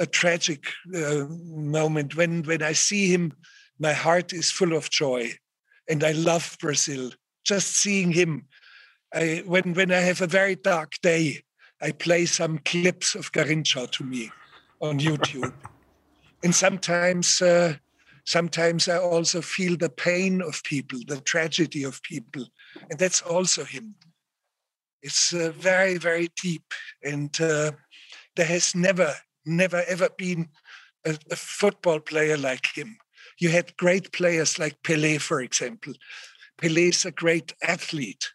a 0.00 0.06
tragic 0.06 0.64
uh, 0.94 1.26
moment. 1.28 2.16
When 2.16 2.42
when 2.42 2.62
I 2.62 2.72
see 2.72 3.12
him, 3.12 3.34
my 3.78 3.92
heart 3.92 4.32
is 4.32 4.50
full 4.50 4.72
of 4.72 4.90
joy, 4.90 5.32
and 5.88 6.02
I 6.02 6.12
love 6.12 6.56
Brazil. 6.60 7.12
Just 7.44 7.76
seeing 7.76 8.10
him, 8.10 8.46
I, 9.14 9.42
when 9.46 9.74
when 9.74 9.92
I 9.92 10.00
have 10.00 10.22
a 10.22 10.26
very 10.26 10.56
dark 10.56 10.94
day, 11.02 11.42
I 11.82 11.92
play 11.92 12.24
some 12.24 12.58
clips 12.58 13.14
of 13.14 13.30
Garrincha 13.32 13.90
to 13.90 14.04
me 14.04 14.30
on 14.80 14.98
YouTube, 14.98 15.52
and 16.42 16.54
sometimes. 16.54 17.40
Uh, 17.40 17.74
sometimes 18.24 18.88
I 18.88 18.98
also 18.98 19.40
feel 19.40 19.74
the 19.78 19.88
pain 19.88 20.42
of 20.42 20.62
people, 20.62 20.98
the 21.08 21.18
tragedy 21.22 21.82
of 21.82 22.02
people, 22.02 22.44
and 22.90 22.98
that's 22.98 23.22
also 23.22 23.64
him. 23.64 23.94
It's 25.02 25.32
uh, 25.32 25.52
very, 25.56 25.98
very 25.98 26.28
deep. 26.40 26.72
And 27.02 27.38
uh, 27.40 27.72
there 28.36 28.46
has 28.46 28.74
never, 28.74 29.14
never, 29.46 29.82
ever 29.86 30.08
been 30.16 30.48
a, 31.06 31.16
a, 31.30 31.36
football 31.36 32.00
player 32.00 32.36
like 32.36 32.66
him. 32.74 32.98
You 33.38 33.50
had 33.50 33.76
great 33.76 34.12
players 34.12 34.58
like 34.58 34.82
Pele, 34.82 35.18
for 35.18 35.40
example. 35.40 35.94
Pele 36.60 36.88
is 36.88 37.04
a 37.04 37.12
great 37.12 37.52
athlete, 37.62 38.28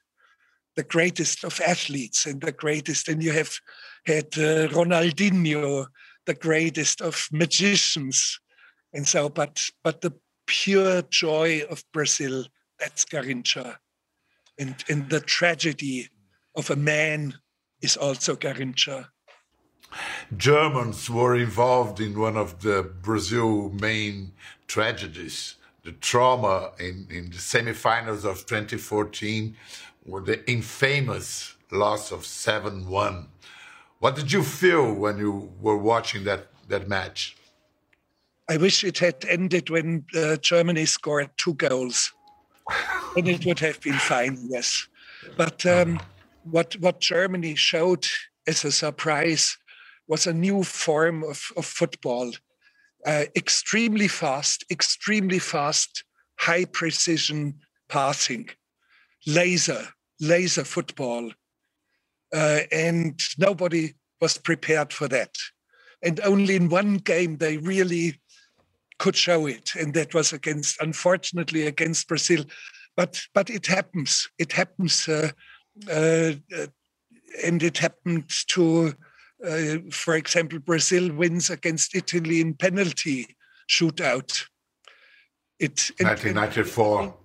the 0.76 0.84
greatest 0.84 1.44
of 1.44 1.60
athletes, 1.60 2.26
and 2.26 2.42
the 2.42 2.54
greatest. 2.54 3.10
And 3.10 3.22
you 3.22 3.34
have 3.34 3.54
had 4.06 4.28
uh, 4.38 4.70
Ronaldinho, 4.70 5.88
the 6.26 6.34
greatest 6.34 7.02
of 7.02 7.28
magicians. 7.32 8.40
And 8.94 9.08
so, 9.08 9.28
but 9.28 9.62
but 9.84 10.02
the 10.02 10.14
pure 10.48 11.02
joy 11.04 11.64
of 11.70 11.84
Brazil, 11.92 12.46
that's 12.80 13.06
Garrincha. 13.06 13.78
And, 14.60 14.76
and 14.88 15.10
the 15.10 15.20
tragedy 15.20 16.10
of 16.56 16.70
a 16.70 16.76
man 16.76 17.36
is 17.82 17.98
also 17.98 18.36
Garrincha. 18.36 19.08
Germans 20.38 21.10
were 21.10 21.36
involved 21.36 22.00
in 22.00 22.20
one 22.20 22.38
of 22.38 22.62
the 22.62 22.92
Brazil 23.02 23.70
main 23.70 24.32
tragedies, 24.68 25.56
the 25.84 25.92
trauma 25.92 26.72
in, 26.80 27.08
in 27.10 27.30
the 27.30 27.38
semifinals 27.38 28.26
of 28.26 28.46
2014, 28.46 29.56
with 30.06 30.26
the 30.26 30.50
infamous 30.50 31.56
loss 31.72 32.12
of 32.12 32.22
7-1. 32.22 33.28
What 34.00 34.16
did 34.16 34.32
you 34.32 34.44
feel 34.44 34.94
when 34.94 35.18
you 35.18 35.52
were 35.62 35.78
watching 35.78 36.24
that, 36.26 36.48
that 36.68 36.88
match? 36.88 37.38
I 38.50 38.58
wish 38.58 38.84
it 38.84 38.98
had 39.00 39.24
ended 39.28 39.70
when 39.70 40.06
uh, 40.16 40.36
Germany 40.38 40.86
scored 40.86 41.30
two 41.38 41.54
goals. 41.54 42.12
then 43.16 43.28
it 43.28 43.46
would 43.46 43.60
have 43.60 43.80
been 43.82 43.94
fine, 43.94 44.38
yes. 44.50 44.88
But 45.38 45.66
um, 45.66 46.02
what 46.44 46.76
what 46.80 47.00
Germany 47.00 47.56
showed 47.56 48.06
as 48.48 48.66
a 48.66 48.72
surprise 48.72 49.58
was 50.08 50.28
a 50.28 50.34
new 50.34 50.64
form 50.64 51.24
of, 51.24 51.42
of 51.56 51.66
football. 51.66 52.32
Uh, 53.06 53.26
extremely 53.36 54.08
fast, 54.08 54.64
extremely 54.72 55.40
fast, 55.40 56.04
high 56.40 56.66
precision 56.66 57.60
passing, 57.90 58.50
laser, 59.28 59.88
laser 60.20 60.64
football. 60.64 61.32
Uh, 62.34 62.62
and 62.72 63.20
nobody 63.38 63.94
was 64.22 64.38
prepared 64.38 64.92
for 64.92 65.08
that. 65.08 65.36
And 66.02 66.20
only 66.22 66.56
in 66.56 66.70
one 66.70 66.98
game 66.98 67.38
they 67.38 67.58
really 67.58 68.20
could 69.00 69.16
show 69.16 69.46
it, 69.48 69.72
and 69.76 69.94
that 69.94 70.14
was 70.14 70.34
against, 70.34 70.82
unfortunately, 70.82 71.68
against 71.68 72.08
Brazil. 72.08 72.46
But 72.96 73.22
but 73.34 73.50
it 73.50 73.66
happens. 73.68 74.30
It 74.38 74.52
happens. 74.52 75.08
Uh, 75.08 75.32
and 75.90 77.64
it 77.64 77.78
happened 77.78 78.30
to, 78.48 78.94
uh, 79.46 79.78
for 79.92 80.16
example, 80.16 80.60
Brazil 80.60 81.12
wins 81.14 81.50
against 81.50 81.96
Italy 81.96 82.42
in 82.42 82.54
penalty 82.54 83.36
shootout. 83.70 84.46
It 85.60 85.92
1994. 86.00 87.16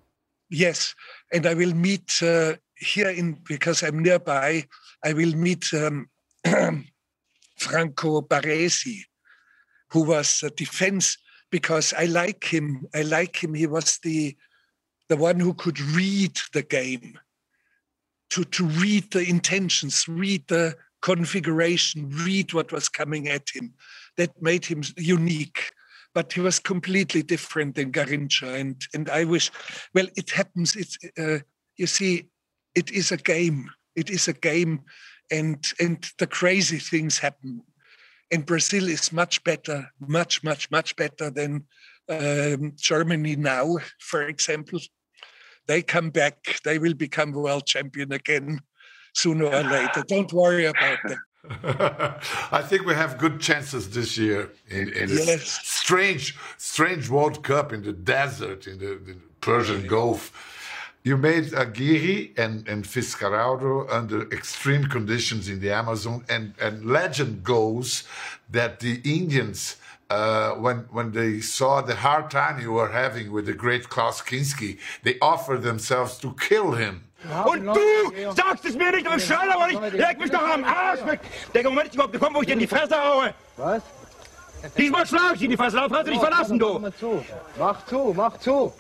yes, 0.51 0.95
and 1.33 1.47
I 1.47 1.55
will 1.55 1.75
meet 1.75 2.23
uh, 2.23 2.55
here 2.77 3.11
in 3.11 3.39
because 3.47 3.83
I'm 3.83 4.01
nearby. 4.01 4.65
I 5.05 5.13
will 5.13 5.35
meet 5.35 5.73
um, 5.75 6.09
Franco 7.59 8.23
Baresi, 8.23 9.03
who 9.91 10.03
was 10.03 10.43
a 10.43 10.51
defense 10.51 11.17
because 11.51 11.93
I 11.93 12.05
like 12.05 12.45
him. 12.45 12.87
I 12.95 13.03
like 13.03 13.43
him. 13.43 13.55
He 13.55 13.67
was 13.67 13.99
the 14.03 14.37
the 15.09 15.17
one 15.17 15.41
who 15.41 15.55
could 15.55 15.81
read 15.81 16.39
the 16.53 16.63
game 16.63 17.19
to, 18.31 18.45
to 18.45 18.65
read 18.67 19.11
the 19.11 19.29
intentions, 19.29 20.07
read 20.09 20.47
the, 20.49 20.77
configuration, 21.01 22.11
read 22.11 22.53
what 22.53 22.73
was 22.73 22.89
coming 22.89 23.29
at 23.29 23.49
him. 23.51 23.75
That 24.17 24.41
made 24.43 24.65
him 24.65 24.83
unique. 24.97 25.71
But 26.15 26.33
he 26.33 26.41
was 26.41 26.59
completely 26.59 27.23
different 27.23 27.77
than 27.77 27.93
Garrincha. 27.93 28.59
And, 28.59 28.81
and 28.95 29.09
I 29.11 29.25
wish, 29.25 29.51
well, 29.95 30.07
it 30.17 30.31
happens. 30.31 30.75
It's, 30.75 30.97
uh, 31.19 31.39
you 31.77 31.87
see, 31.87 32.29
it 32.75 32.91
is 32.91 33.13
a 33.13 33.17
game. 33.17 33.71
It 33.95 34.11
is 34.11 34.27
a 34.27 34.33
game. 34.33 34.81
And, 35.31 35.65
and 35.79 36.05
the 36.19 36.27
crazy 36.27 36.79
things 36.79 37.19
happen. 37.19 37.63
And 38.31 38.45
Brazil 38.45 38.89
is 38.89 39.13
much 39.13 39.45
better, 39.45 39.89
much, 40.01 40.43
much, 40.43 40.71
much 40.71 40.97
better 40.97 41.31
than 41.31 41.67
um, 42.09 42.73
Germany 42.77 43.37
now, 43.37 43.77
for 44.01 44.27
example. 44.27 44.81
They 45.69 45.83
come 45.83 46.11
back, 46.11 46.61
they 46.65 46.79
will 46.79 46.95
become 46.95 47.33
world 47.33 47.67
champion 47.67 48.13
again 48.13 48.61
sooner 49.15 49.45
or 49.45 49.63
later. 49.63 50.03
Don't 50.09 50.33
worry 50.33 50.65
about 50.65 50.99
that. 51.05 51.19
I 52.53 52.63
think 52.63 52.85
we 52.85 52.95
have 52.95 53.17
good 53.19 53.41
chances 53.41 53.91
this 53.91 54.19
year 54.19 54.51
in, 54.69 54.89
in 54.89 55.09
yes. 55.09 55.27
this 55.27 55.53
strange, 55.63 56.37
strange 56.57 57.09
World 57.09 57.43
Cup 57.45 57.73
in 57.73 57.83
the 57.83 57.93
desert, 57.93 58.67
in 58.67 58.79
the, 58.79 59.01
the 59.07 59.17
Persian 59.41 59.87
Gulf. 59.87 60.33
You 61.05 61.17
made 61.17 61.55
Aguirre 61.55 62.33
and, 62.37 62.67
and 62.69 62.85
Fitzcarraldo 62.85 63.91
under 63.91 64.23
extreme 64.31 64.85
conditions 64.87 65.49
in 65.49 65.61
the 65.61 65.71
Amazon, 65.71 66.25
and, 66.29 66.55
and 66.61 66.85
legend 66.85 67.45
goes 67.45 68.05
that 68.51 68.81
the 68.81 69.01
Indians, 69.05 69.77
uh, 70.11 70.53
when 70.53 70.87
when 70.91 71.13
they 71.13 71.41
saw 71.41 71.81
the 71.81 71.97
hard 71.97 72.31
time 72.31 72.61
you 72.61 72.73
were 72.73 72.89
having 72.89 73.33
with 73.33 73.47
the 73.47 73.53
great 73.55 73.89
Klaus 73.89 74.23
Kinski, 74.23 74.79
they 75.03 75.19
offered 75.21 75.63
themselves 75.63 76.19
to 76.19 76.35
kill 76.35 76.73
him 76.73 77.09
Und 77.45 77.65
du 77.67 78.33
sagst 78.35 78.65
es 78.65 78.77
mir 78.77 78.93
nicht, 78.93 79.07
aber 79.07 79.19
schall 79.19 79.51
aber 79.51 79.67
nicht. 79.67 79.93
Leg 79.95 80.19
mich 80.19 80.31
doch 80.31 80.43
am 80.43 80.63
Arsch 80.65 81.05
weg. 81.05 81.21
Der 81.53 81.65
Moment 81.65 81.89
ist 81.89 81.95
überhaupt 81.95 82.13
gekommen, 82.13 82.37
wo 82.37 82.41
ich 82.43 82.47
dir 82.47 82.53
in 82.53 82.61
die 82.61 82.67
Fresse 82.67 82.95
haue. 82.97 83.35
Was? 83.57 83.83
Diesmal 84.77 85.07
schlag 85.07 85.35
ich 85.35 85.43
in 85.43 85.51
die 85.51 85.57
Fresse, 85.57 85.77
darauf 85.77 85.91
kannst 85.91 86.09
du 86.09 86.13
dich 86.13 86.21
verlassen, 86.21 86.59
du. 86.59 86.79
Mach 86.79 86.97
zu, 86.97 87.25
mach 87.59 87.87
zu, 87.87 88.15
mach 88.17 88.39
zu. 88.39 88.73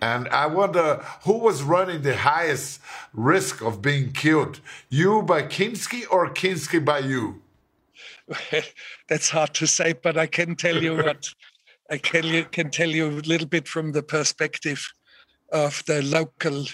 And 0.00 0.26
I 0.28 0.46
wonder 0.46 1.00
who 1.24 1.38
was 1.44 1.62
running 1.62 2.02
the 2.02 2.14
highest 2.14 2.80
risk 3.14 3.62
of 3.62 3.80
being 3.80 4.12
killed, 4.12 4.60
you 4.88 5.22
by 5.22 5.42
Kinski 5.42 6.04
or 6.10 6.28
Kinski 6.32 6.84
by 6.84 6.98
you? 6.98 7.40
That's 9.08 9.30
hard 9.30 9.54
to 9.54 9.66
say, 9.66 9.92
but 9.92 10.16
I 10.16 10.26
can 10.26 10.56
tell 10.56 10.82
you 10.82 10.96
what 11.04 11.28
I 11.90 11.98
can, 11.98 12.44
can 12.46 12.70
tell 12.70 12.88
you 12.88 13.08
a 13.08 13.26
little 13.26 13.48
bit 13.48 13.66
from 13.66 13.92
the 13.92 14.02
perspective 14.02 14.86
of 15.52 15.82
the 15.86 16.02
local 16.02 16.64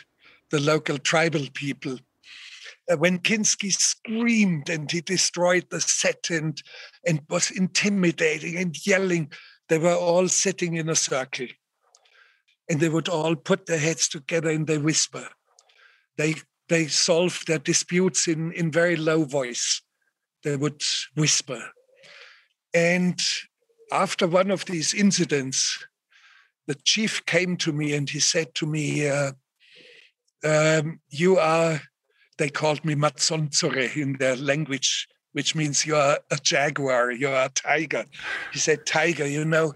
the 0.50 0.60
local 0.60 0.98
tribal 0.98 1.46
people. 1.54 1.98
Uh, 2.90 2.96
when 2.96 3.18
Kinski 3.18 3.72
screamed 3.72 4.68
and 4.68 4.90
he 4.90 5.00
destroyed 5.00 5.66
the 5.70 5.80
set 5.80 6.30
and, 6.30 6.62
and 7.06 7.20
was 7.28 7.50
intimidating 7.50 8.56
and 8.56 8.86
yelling, 8.86 9.32
they 9.68 9.78
were 9.78 9.94
all 9.94 10.28
sitting 10.28 10.76
in 10.76 10.88
a 10.88 10.94
circle. 10.94 11.48
And 12.68 12.80
they 12.80 12.88
would 12.88 13.08
all 13.08 13.34
put 13.34 13.66
their 13.66 13.78
heads 13.78 14.08
together 14.08 14.50
and 14.50 14.66
they 14.66 14.78
whisper. 14.78 15.28
They, 16.16 16.36
they 16.68 16.86
solved 16.86 17.46
their 17.46 17.58
disputes 17.58 18.28
in, 18.28 18.52
in 18.52 18.70
very 18.70 18.96
low 18.96 19.24
voice. 19.24 19.82
They 20.46 20.54
would 20.54 20.80
whisper. 21.16 21.60
And 22.72 23.20
after 23.90 24.28
one 24.28 24.52
of 24.52 24.64
these 24.66 24.94
incidents, 24.94 25.84
the 26.68 26.76
chief 26.84 27.26
came 27.26 27.56
to 27.56 27.72
me 27.72 27.94
and 27.94 28.08
he 28.08 28.20
said 28.20 28.54
to 28.54 28.66
me, 28.66 29.08
uh, 29.08 29.32
um, 30.44 31.00
you 31.10 31.36
are, 31.38 31.80
they 32.38 32.48
called 32.48 32.84
me 32.84 32.94
Matsonzore 32.94 33.96
in 33.96 34.12
their 34.20 34.36
language, 34.36 35.08
which 35.32 35.56
means 35.56 35.84
you 35.84 35.96
are 35.96 36.20
a 36.30 36.36
jaguar, 36.36 37.10
you 37.10 37.26
are 37.26 37.46
a 37.46 37.48
tiger. 37.48 38.04
He 38.52 38.60
said, 38.60 38.86
Tiger, 38.86 39.26
you 39.26 39.44
know, 39.44 39.74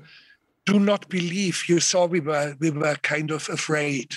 do 0.67 0.79
not 0.79 1.09
believe. 1.09 1.65
You 1.69 1.81
saw 1.81 2.07
we 2.07 2.21
were, 2.21 2.55
we 2.61 2.71
were 2.71 2.95
kind 3.03 3.33
of 3.33 3.49
afraid, 3.49 4.15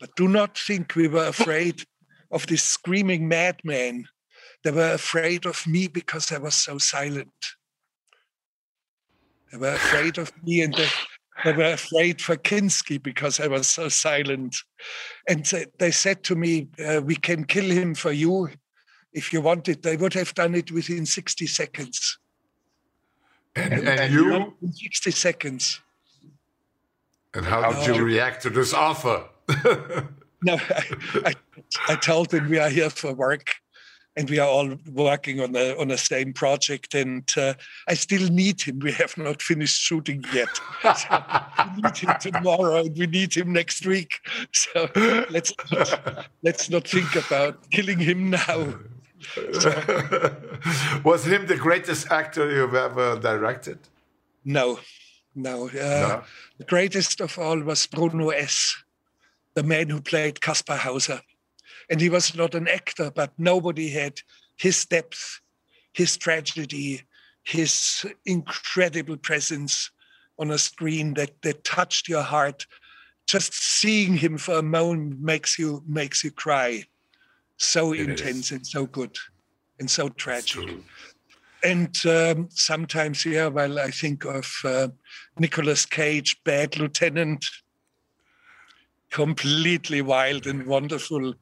but 0.00 0.16
do 0.16 0.26
not 0.26 0.58
think 0.58 0.96
we 0.96 1.06
were 1.06 1.28
afraid 1.28 1.84
of 2.32 2.48
this 2.48 2.64
screaming 2.64 3.28
madman. 3.28 4.08
They 4.64 4.70
were 4.70 4.92
afraid 4.92 5.46
of 5.46 5.66
me 5.66 5.88
because 5.88 6.32
I 6.32 6.38
was 6.38 6.54
so 6.54 6.78
silent. 6.78 7.32
They 9.52 9.58
were 9.58 9.74
afraid 9.74 10.18
of 10.18 10.32
me 10.42 10.62
and 10.62 10.74
they, 10.74 10.88
they 11.44 11.52
were 11.52 11.72
afraid 11.72 12.20
for 12.20 12.36
Kinski 12.36 13.02
because 13.02 13.40
I 13.40 13.46
was 13.46 13.68
so 13.68 13.88
silent. 13.88 14.56
And 15.28 15.44
they 15.78 15.90
said 15.90 16.24
to 16.24 16.34
me, 16.34 16.68
uh, 16.84 17.00
We 17.04 17.16
can 17.16 17.44
kill 17.44 17.70
him 17.70 17.94
for 17.94 18.12
you 18.12 18.48
if 19.12 19.32
you 19.32 19.40
want 19.40 19.68
it. 19.68 19.82
They 19.82 19.96
would 19.96 20.14
have 20.14 20.34
done 20.34 20.54
it 20.54 20.72
within 20.72 21.06
60 21.06 21.46
seconds. 21.46 22.18
And, 23.54 23.72
and, 23.72 23.88
and 23.88 24.12
you? 24.12 24.54
In 24.60 24.72
60 24.72 25.10
seconds. 25.12 25.80
And 27.34 27.46
how 27.46 27.72
did 27.72 27.96
you 27.96 28.02
react 28.02 28.42
to 28.42 28.50
this 28.50 28.74
offer? 28.74 29.24
no, 30.42 30.58
I, 30.70 30.84
I, 31.24 31.34
I 31.88 31.96
told 31.96 32.30
them 32.30 32.48
we 32.48 32.58
are 32.58 32.68
here 32.68 32.90
for 32.90 33.14
work 33.14 33.54
and 34.18 34.28
we 34.28 34.40
are 34.40 34.48
all 34.48 34.76
working 34.92 35.40
on 35.40 35.52
the 35.52 35.78
on 35.78 35.88
the 35.88 35.96
same 35.96 36.32
project. 36.32 36.94
And 36.94 37.24
uh, 37.36 37.54
I 37.86 37.94
still 37.94 38.28
need 38.28 38.60
him. 38.60 38.80
We 38.80 38.92
have 38.92 39.16
not 39.16 39.40
finished 39.40 39.80
shooting 39.80 40.24
yet. 40.34 40.48
So 40.98 41.22
we 41.76 41.82
need 41.82 41.96
him 41.96 42.14
tomorrow, 42.20 42.76
and 42.76 42.96
we 42.96 43.06
need 43.06 43.34
him 43.36 43.52
next 43.52 43.86
week. 43.86 44.20
So 44.52 44.88
let's 45.30 45.52
not, 45.70 46.26
let's 46.42 46.70
not 46.70 46.88
think 46.88 47.14
about 47.14 47.70
killing 47.70 47.98
him 47.98 48.30
now. 48.30 48.74
Was 51.04 51.24
him 51.26 51.46
the 51.46 51.58
greatest 51.58 52.10
actor 52.10 52.50
you've 52.50 52.74
ever 52.74 53.18
directed? 53.18 53.78
No, 54.44 54.80
no. 55.34 55.68
Uh, 55.68 55.70
no. 55.72 56.22
The 56.58 56.64
greatest 56.64 57.20
of 57.20 57.38
all 57.38 57.60
was 57.60 57.86
Bruno 57.86 58.30
S., 58.30 58.76
the 59.54 59.62
man 59.62 59.88
who 59.90 60.00
played 60.00 60.40
Kaspar 60.40 60.76
Hauser. 60.76 61.20
And 61.90 62.00
he 62.00 62.08
was 62.08 62.34
not 62.34 62.54
an 62.54 62.68
actor, 62.68 63.10
but 63.10 63.32
nobody 63.38 63.88
had 63.88 64.20
his 64.56 64.84
depth, 64.84 65.40
his 65.92 66.16
tragedy, 66.16 67.02
his 67.44 68.04
incredible 68.26 69.16
presence 69.16 69.90
on 70.38 70.50
a 70.50 70.58
screen 70.58 71.14
that, 71.14 71.40
that 71.42 71.64
touched 71.64 72.08
your 72.08 72.22
heart. 72.22 72.66
Just 73.26 73.54
seeing 73.54 74.16
him 74.16 74.38
for 74.38 74.58
a 74.58 74.62
moment 74.62 75.20
makes 75.20 75.58
you 75.58 75.82
makes 75.86 76.24
you 76.24 76.30
cry. 76.30 76.84
So 77.56 77.92
it 77.92 78.00
intense 78.00 78.46
is. 78.46 78.52
and 78.52 78.66
so 78.66 78.86
good 78.86 79.16
and 79.78 79.90
so 79.90 80.08
tragic. 80.08 80.68
And 81.62 81.94
um, 82.06 82.48
sometimes, 82.50 83.26
yeah, 83.26 83.48
well, 83.48 83.80
I 83.80 83.90
think 83.90 84.24
of 84.24 84.52
uh, 84.64 84.88
Nicolas 85.38 85.84
Cage, 85.84 86.36
Bad 86.44 86.78
Lieutenant, 86.78 87.44
completely 89.10 90.02
wild 90.02 90.46
and 90.46 90.66
wonderful. 90.66 91.34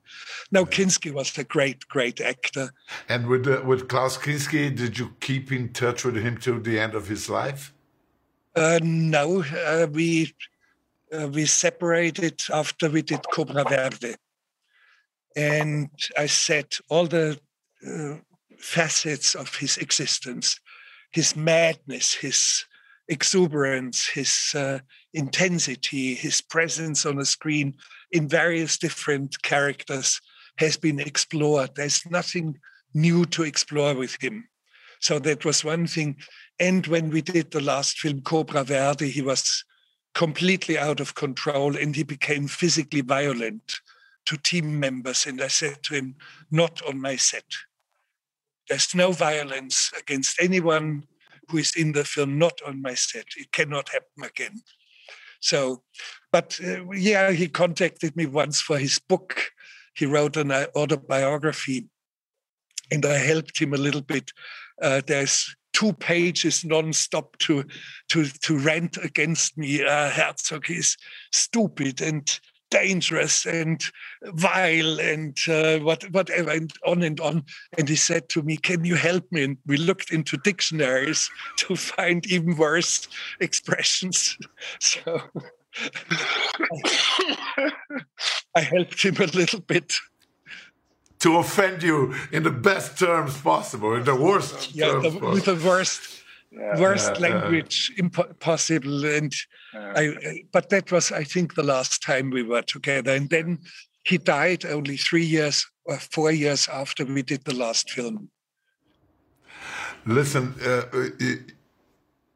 Now, 0.51 0.65
Kinski 0.65 1.13
was 1.13 1.37
a 1.39 1.45
great, 1.45 1.87
great 1.89 2.21
actor. 2.21 2.71
And 3.09 3.27
with 3.27 3.47
uh, 3.47 3.63
with 3.65 3.89
Klaus 3.89 4.17
Kinski, 4.17 4.75
did 4.75 4.99
you 4.99 5.15
keep 5.21 5.53
in 5.53 5.73
touch 5.73 6.05
with 6.05 6.17
him 6.17 6.37
till 6.37 6.61
the 6.61 6.79
end 6.79 6.95
of 6.95 7.09
his 7.09 7.29
life? 7.29 7.73
Uh, 8.55 8.79
no, 8.83 9.43
uh, 9.43 9.87
we 9.93 10.35
uh, 11.13 11.29
we 11.29 11.47
separated 11.47 12.43
after 12.53 12.89
we 12.89 13.03
did 13.03 13.21
Cobra 13.33 13.65
Verde, 13.65 14.15
and 15.37 15.91
I 16.17 16.27
said 16.27 16.75
all 16.89 17.07
the 17.07 17.39
uh, 17.87 18.15
facets 18.59 19.35
of 19.35 19.55
his 19.55 19.77
existence, 19.77 20.59
his 21.13 21.37
madness, 21.37 22.15
his 22.15 22.65
exuberance, 23.09 24.07
his 24.07 24.53
uh, 24.55 24.79
intensity, 25.17 26.15
his 26.15 26.41
presence 26.41 27.07
on 27.07 27.19
a 27.19 27.25
screen 27.25 27.75
in 28.13 28.29
various 28.29 28.77
different 28.77 29.43
characters 29.43 30.21
has 30.59 30.77
been 30.77 31.01
explored. 31.01 31.71
There's 31.75 32.05
nothing 32.09 32.59
new 32.95 33.25
to 33.27 33.43
explore 33.43 33.95
with 33.95 34.23
him. 34.23 34.49
So 35.01 35.19
that 35.21 35.45
was 35.45 35.65
one 35.65 35.87
thing. 35.87 36.17
And 36.61 36.87
when 36.87 37.11
we 37.11 37.23
did 37.23 37.51
the 37.51 37.61
last 37.61 37.99
film, 37.99 38.21
Cobra 38.21 38.63
Verde, 38.63 39.09
he 39.09 39.23
was 39.23 39.65
completely 40.15 40.79
out 40.79 41.01
of 41.01 41.15
control 41.15 41.77
and 41.77 41.97
he 41.97 42.03
became 42.03 42.47
physically 42.47 43.01
violent 43.01 43.81
to 44.27 44.37
team 44.37 44.79
members. 44.79 45.27
And 45.27 45.41
I 45.41 45.49
said 45.49 45.83
to 45.85 45.95
him, 45.95 46.17
Not 46.51 46.81
on 46.87 47.01
my 47.01 47.17
set. 47.17 47.45
There's 48.69 48.95
no 48.95 49.13
violence 49.13 49.93
against 49.99 50.41
anyone 50.41 51.05
who 51.49 51.59
is 51.59 51.75
in 51.77 51.93
the 51.93 52.05
film, 52.05 52.39
not 52.39 52.61
on 52.67 52.83
my 52.83 52.95
set. 52.95 53.27
It 53.37 53.53
cannot 53.53 53.89
happen 53.91 54.25
again. 54.25 54.61
So, 55.40 55.83
but 56.33 56.59
uh, 56.64 56.90
yeah, 56.92 57.33
he 57.33 57.49
contacted 57.49 58.16
me 58.16 58.27
once 58.27 58.61
for 58.61 58.79
his 58.79 58.99
book. 58.99 59.40
He 59.94 60.07
wrote 60.07 60.37
an 60.37 60.51
uh, 60.51 60.66
autobiography, 60.77 61.88
and 62.90 63.05
I 63.05 63.18
helped 63.18 63.59
him 63.59 63.72
a 63.72 63.79
little 63.79 64.03
bit. 64.03 64.33
Uh, 64.81 65.01
there's 65.07 65.55
two 65.72 65.92
pages 65.94 66.64
non-stop 66.64 67.37
to 67.38 67.64
to 68.09 68.25
to 68.25 68.59
rant 68.59 68.96
against 68.99 69.59
me. 69.59 69.85
Uh, 69.85 70.11
Herzog 70.11 70.70
is 70.70 70.96
stupid 71.33 72.01
and 72.01 72.40
dangerous 72.77 73.47
and 73.47 73.81
vile 74.23 75.01
and 75.01 75.37
uh, 75.49 75.79
what, 75.79 76.03
whatever, 76.11 76.51
and 76.51 76.73
on 76.87 77.03
and 77.03 77.21
on. 77.21 77.45
And 77.79 77.89
he 77.89 77.97
said 77.97 78.29
to 78.31 78.43
me, 78.43 78.57
Can 78.57 78.85
you 78.85 78.97
help 78.97 79.25
me? 79.31 79.45
And 79.45 79.57
we 79.67 79.77
looked 79.77 80.11
into 80.11 80.37
dictionaries 80.37 81.31
to 81.59 81.77
find 81.77 82.27
even 82.27 82.57
worse 82.57 83.09
expressions. 83.41 84.37
So 84.81 85.21
I 88.55 88.61
helped 88.61 89.03
him 89.03 89.17
a 89.17 89.27
little 89.27 89.61
bit. 89.61 89.93
To 91.21 91.37
offend 91.37 91.83
you 91.83 92.15
in 92.33 92.43
the 92.45 92.51
best 92.51 92.99
terms 92.99 93.41
possible, 93.41 93.95
in 93.95 94.05
the 94.05 94.15
worst 94.15 94.75
yeah, 94.75 94.89
the, 94.89 95.01
possible. 95.03 95.33
with 95.33 95.45
the 95.45 95.55
worst 95.55 96.23
Yeah. 96.57 96.79
worst 96.81 97.21
Yeah, 97.21 97.29
yeah. 97.29 97.35
language 97.35 97.92
impo- 98.01 98.38
possible 98.40 99.05
and 99.05 99.33
Yeah. 99.75 99.92
I, 99.97 100.03
I- 100.29 100.42
but 100.53 100.69
that 100.71 100.90
was 100.90 101.12
i 101.12 101.25
think 101.25 101.55
the 101.55 101.62
last 101.62 102.03
time 102.03 102.31
we 102.31 102.42
were 102.42 102.62
together 102.62 103.14
and 103.14 103.29
then 103.31 103.59
he 104.05 104.19
died 104.19 104.64
only 104.64 104.97
three 104.97 105.25
years 105.25 105.66
or 105.85 105.99
four 105.99 106.31
years 106.33 106.69
after 106.69 107.05
we 107.05 107.23
did 107.23 107.45
the 107.45 107.55
last 107.55 107.90
film 107.90 108.31
Listen, 110.09 110.55
uh, 110.64 110.83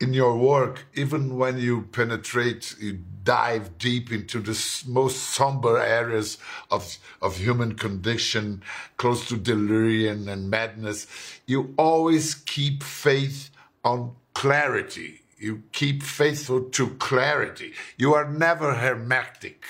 in 0.00 0.12
your 0.12 0.36
work, 0.36 0.86
even 0.94 1.36
when 1.36 1.56
you 1.58 1.82
penetrate, 1.92 2.74
you 2.80 2.98
dive 3.22 3.78
deep 3.78 4.10
into 4.10 4.40
the 4.40 4.58
most 4.88 5.16
somber 5.34 5.78
areas 5.78 6.38
of, 6.70 6.96
of 7.22 7.36
human 7.36 7.74
condition, 7.76 8.60
close 8.96 9.28
to 9.28 9.36
delirium 9.36 10.26
and 10.28 10.50
madness, 10.50 11.06
you 11.46 11.72
always 11.76 12.34
keep 12.34 12.82
faith 12.82 13.50
on 13.84 14.16
clarity. 14.34 15.22
You 15.38 15.62
keep 15.72 16.02
faithful 16.02 16.62
to 16.62 16.88
clarity. 16.96 17.72
You 17.96 18.14
are 18.14 18.30
never 18.30 18.74
hermetic. 18.74 19.64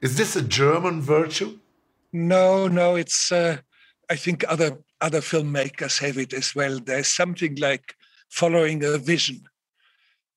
Is 0.00 0.16
this 0.16 0.36
a 0.36 0.42
German 0.42 1.00
virtue? 1.00 1.58
no 2.14 2.68
no 2.68 2.94
it's 2.94 3.32
uh, 3.32 3.58
i 4.08 4.14
think 4.14 4.44
other 4.48 4.78
other 5.00 5.20
filmmakers 5.20 5.98
have 5.98 6.16
it 6.16 6.32
as 6.32 6.54
well 6.54 6.78
there's 6.78 7.08
something 7.08 7.56
like 7.56 7.96
following 8.30 8.84
a 8.84 8.96
vision 8.96 9.42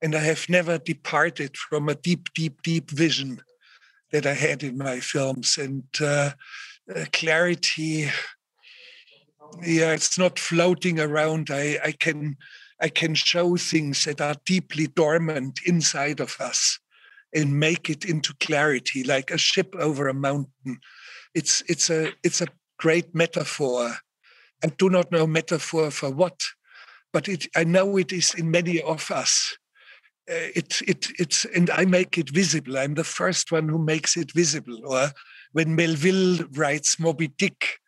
and 0.01 0.15
i 0.15 0.19
have 0.19 0.49
never 0.49 0.79
departed 0.79 1.55
from 1.55 1.87
a 1.87 1.93
deep 1.93 2.33
deep 2.33 2.63
deep 2.63 2.89
vision 2.89 3.39
that 4.11 4.25
i 4.25 4.33
had 4.33 4.63
in 4.63 4.75
my 4.75 4.99
films 4.99 5.55
and 5.59 5.83
uh, 6.01 6.31
uh, 6.95 7.05
clarity 7.13 8.09
yeah 9.61 9.91
it's 9.91 10.17
not 10.17 10.39
floating 10.39 10.99
around 10.99 11.49
i 11.51 11.77
i 11.83 11.91
can 11.91 12.35
i 12.81 12.89
can 12.89 13.15
show 13.15 13.57
things 13.57 14.03
that 14.05 14.21
are 14.21 14.35
deeply 14.45 14.87
dormant 14.87 15.59
inside 15.65 16.19
of 16.19 16.37
us 16.39 16.79
and 17.33 17.59
make 17.59 17.89
it 17.89 18.05
into 18.05 18.33
clarity 18.39 19.03
like 19.03 19.31
a 19.31 19.37
ship 19.37 19.75
over 19.77 20.07
a 20.07 20.13
mountain. 20.13 20.79
It's 21.35 21.61
it's 21.67 21.89
a 21.89 22.13
it's 22.23 22.41
a 22.41 22.47
great 22.79 23.13
metaphor. 23.13 23.95
I 24.63 24.67
do 24.77 24.89
not 24.89 25.11
know 25.11 25.27
metaphor 25.27 25.91
for 25.91 26.09
what 26.09 26.41
but 27.13 27.27
it 27.27 27.47
i 27.55 27.63
know 27.63 27.97
it 27.97 28.11
is 28.11 28.33
in 28.33 28.51
many 28.51 28.81
of 28.81 29.11
us. 29.11 29.57
Uh, 30.29 30.51
it 30.55 30.81
it 30.87 31.07
it's 31.19 31.45
and 31.45 31.69
i 31.71 31.85
make 31.85 32.17
it 32.17 32.29
visible. 32.29 32.77
I'm 32.77 32.95
the 32.95 33.03
first 33.03 33.51
one 33.51 33.69
who 33.69 33.77
makes 33.77 34.17
it 34.17 34.31
visible. 34.33 34.79
Or 34.85 35.11
when 35.51 35.75
melville 35.75 36.45
writes 36.53 36.99
moby 36.99 37.27
dick 37.27 37.79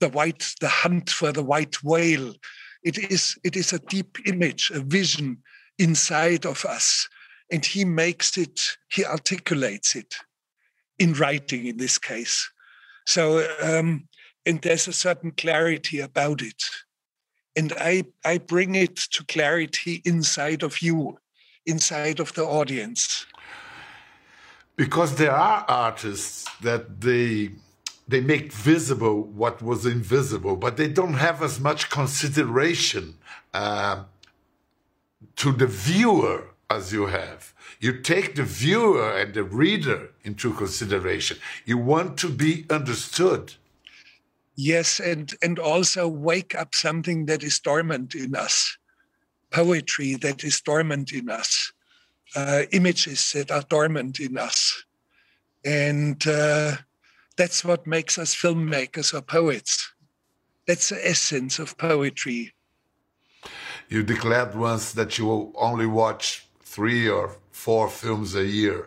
the 0.00 0.08
white 0.08 0.54
the 0.60 0.68
hunt 0.68 1.10
for 1.10 1.32
the 1.32 1.42
white 1.42 1.82
whale 1.84 2.34
it 2.82 2.98
is 3.10 3.38
it 3.44 3.56
is 3.56 3.72
a 3.72 3.78
deep 3.78 4.18
image 4.26 4.70
a 4.74 4.80
vision 4.80 5.38
inside 5.78 6.44
of 6.46 6.64
us 6.64 7.08
and 7.50 7.64
he 7.64 7.84
makes 7.84 8.36
it 8.38 8.60
he 8.90 9.04
articulates 9.04 9.94
it 9.94 10.14
in 10.98 11.14
writing 11.14 11.66
in 11.66 11.78
this 11.78 11.98
case. 11.98 12.48
So 13.06 13.46
um, 13.62 14.08
and 14.46 14.60
there's 14.62 14.88
a 14.88 14.92
certain 14.92 15.32
clarity 15.32 16.00
about 16.00 16.42
it. 16.42 16.62
And 17.56 17.72
i 17.78 18.04
i 18.24 18.38
bring 18.38 18.74
it 18.74 18.96
to 19.14 19.24
clarity 19.24 20.02
inside 20.04 20.62
of 20.62 20.80
you 20.82 21.18
inside 21.66 22.20
of 22.20 22.32
the 22.34 22.44
audience. 22.44 23.26
Because 24.76 25.16
there 25.16 25.32
are 25.32 25.64
artists 25.68 26.46
that 26.62 27.00
they 27.00 27.50
they 28.10 28.20
make 28.20 28.52
visible 28.52 29.22
what 29.22 29.62
was 29.62 29.86
invisible, 29.86 30.56
but 30.56 30.76
they 30.76 30.88
don't 30.88 31.14
have 31.14 31.42
as 31.42 31.60
much 31.60 31.90
consideration 31.90 33.14
uh, 33.54 34.04
to 35.36 35.52
the 35.52 35.66
viewer 35.66 36.48
as 36.68 36.92
you 36.92 37.06
have. 37.06 37.54
You 37.80 38.00
take 38.00 38.34
the 38.34 38.42
viewer 38.42 39.16
and 39.16 39.32
the 39.34 39.44
reader 39.44 40.10
into 40.22 40.52
consideration. 40.52 41.38
You 41.64 41.78
want 41.78 42.18
to 42.18 42.28
be 42.28 42.66
understood. 42.70 43.54
yes 44.56 45.00
and 45.00 45.34
and 45.42 45.58
also 45.58 46.06
wake 46.06 46.54
up 46.54 46.74
something 46.74 47.26
that 47.26 47.42
is 47.42 47.58
dormant 47.60 48.14
in 48.14 48.34
us 48.34 48.76
poetry 49.50 50.16
that 50.16 50.44
is 50.44 50.60
dormant 50.60 51.12
in 51.12 51.30
us 51.30 51.72
uh, 52.36 52.62
images 52.72 53.32
that 53.32 53.50
are 53.50 53.64
dormant 53.68 54.20
in 54.20 54.36
us 54.36 54.84
and 55.64 56.26
uh, 56.26 56.76
that's 57.40 57.64
what 57.64 57.86
makes 57.86 58.18
us 58.18 58.34
filmmakers 58.34 59.14
or 59.14 59.22
poets 59.22 59.72
that's 60.66 60.90
the 60.90 61.08
essence 61.08 61.58
of 61.58 61.76
poetry 61.78 62.42
You 63.88 64.02
declared 64.14 64.54
once 64.54 64.92
that 64.92 65.10
you 65.18 65.24
will 65.30 65.46
only 65.68 65.86
watch 65.86 66.24
three 66.74 67.08
or 67.08 67.26
four 67.50 67.88
films 67.88 68.34
a 68.36 68.44
year. 68.44 68.80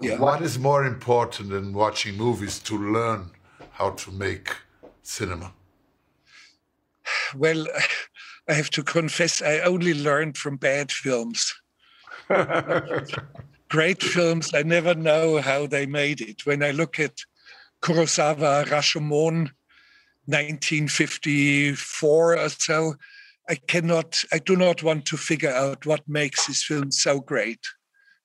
Yeah. 0.00 0.18
What 0.26 0.40
is 0.42 0.56
more 0.68 0.84
important 0.94 1.50
than 1.50 1.72
watching 1.72 2.16
movies 2.16 2.60
to 2.68 2.74
learn 2.96 3.22
how 3.78 3.88
to 4.02 4.08
make 4.12 4.46
cinema? 5.02 5.48
well 7.34 7.66
i 8.48 8.52
have 8.52 8.70
to 8.70 8.82
confess 8.82 9.42
i 9.42 9.58
only 9.60 9.94
learned 9.94 10.36
from 10.36 10.56
bad 10.56 10.92
films 10.92 11.54
great 13.68 14.02
films 14.02 14.50
i 14.54 14.62
never 14.62 14.94
know 14.94 15.40
how 15.40 15.66
they 15.66 15.86
made 15.86 16.20
it 16.20 16.46
when 16.46 16.62
i 16.62 16.70
look 16.70 16.98
at 17.00 17.16
kurosawa 17.82 18.64
rashomon 18.66 19.50
1954 20.26 22.38
or 22.38 22.48
so 22.48 22.94
i 23.48 23.54
cannot 23.54 24.24
i 24.32 24.38
do 24.38 24.56
not 24.56 24.82
want 24.82 25.06
to 25.06 25.16
figure 25.16 25.52
out 25.52 25.86
what 25.86 26.08
makes 26.08 26.46
this 26.46 26.64
film 26.64 26.90
so 26.90 27.20
great 27.20 27.64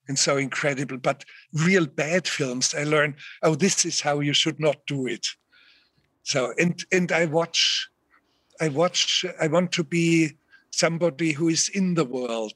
and 0.08 0.18
so 0.18 0.38
incredible 0.38 0.98
but 0.98 1.24
real 1.54 1.86
bad 1.86 2.28
films 2.28 2.74
i 2.76 2.84
learn 2.84 3.16
oh 3.44 3.56
this 3.56 3.86
is 3.86 4.02
how 4.02 4.20
you 4.20 4.34
should 4.34 4.60
not 4.60 4.78
do 4.88 5.06
it 5.06 5.28
so 6.24 6.54
and 6.58 6.84
and 6.92 7.12
i 7.12 7.26
watch 7.26 7.92
I 8.62 8.70
watch, 8.70 9.26
I 9.42 9.48
want 9.48 9.72
to 9.72 9.84
be 9.84 10.38
somebody 10.70 11.32
who 11.32 11.50
is 11.50 11.68
in 11.70 11.96
the 11.96 12.06
world. 12.06 12.54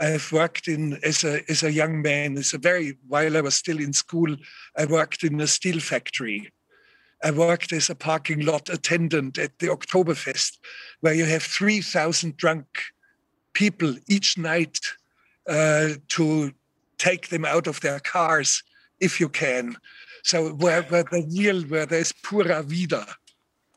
I 0.00 0.06
have 0.06 0.30
worked 0.30 0.68
in 0.68 0.98
as 1.02 1.24
a 1.24 1.42
as 1.50 1.62
a 1.62 1.72
young 1.72 2.02
man, 2.02 2.38
as 2.38 2.54
a 2.54 2.58
very 2.58 2.96
while 3.08 3.36
I 3.36 3.40
was 3.40 3.54
still 3.54 3.80
in 3.80 3.92
school, 3.92 4.36
I 4.76 4.84
worked 4.84 5.24
in 5.24 5.40
a 5.40 5.46
steel 5.46 5.80
factory. 5.80 6.50
I 7.24 7.32
worked 7.32 7.72
as 7.72 7.90
a 7.90 7.96
parking 7.96 8.44
lot 8.44 8.68
attendant 8.68 9.38
at 9.38 9.58
the 9.58 9.66
Oktoberfest, 9.66 10.58
where 11.00 11.14
you 11.14 11.24
have 11.24 11.42
3,000 11.42 12.36
drunk 12.36 12.66
people 13.54 13.96
each 14.06 14.38
night 14.38 14.78
uh, 15.48 15.88
to 16.08 16.52
take 16.98 17.28
them 17.28 17.44
out 17.44 17.66
of 17.66 17.80
their 17.80 17.98
cars 17.98 18.62
if 19.00 19.18
you 19.18 19.28
can. 19.28 19.76
So 20.22 20.50
where, 20.50 20.82
where 20.82 21.04
the 21.04 21.26
real, 21.36 21.62
where 21.62 21.86
there's 21.86 22.12
pura 22.12 22.62
vida, 22.62 23.06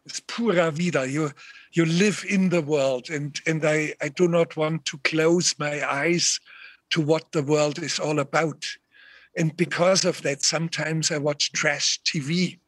it's 0.06 0.20
pura 0.20 0.70
vida. 0.72 1.10
You 1.10 1.32
you 1.74 1.86
live 1.86 2.26
in 2.28 2.50
the 2.50 2.62
world, 2.62 3.10
and 3.10 3.40
and 3.48 3.64
I 3.66 3.94
I 4.02 4.10
do 4.10 4.28
not 4.28 4.58
want 4.58 4.86
to 4.86 4.98
close 5.00 5.56
my 5.58 5.82
eyes 5.90 6.40
to 6.92 7.02
what 7.02 7.32
the 7.32 7.44
world 7.44 7.80
is 7.80 8.00
all 8.00 8.20
about, 8.20 8.66
and 9.38 9.56
because 9.56 10.06
of 10.06 10.22
that, 10.24 10.44
sometimes 10.44 11.12
I 11.12 11.18
watch 11.18 11.52
trash 11.54 12.00
TV. 12.04 12.60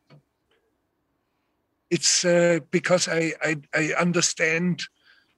It's 1.90 2.26
uh, 2.26 2.60
because 2.72 3.08
I, 3.08 3.34
I 3.42 3.56
I 3.74 3.94
understand 4.00 4.84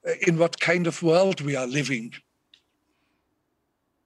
uh, 0.06 0.12
in 0.26 0.38
what 0.38 0.60
kind 0.60 0.86
of 0.86 1.02
world 1.02 1.40
we 1.40 1.56
are 1.56 1.66
living. 1.66 2.14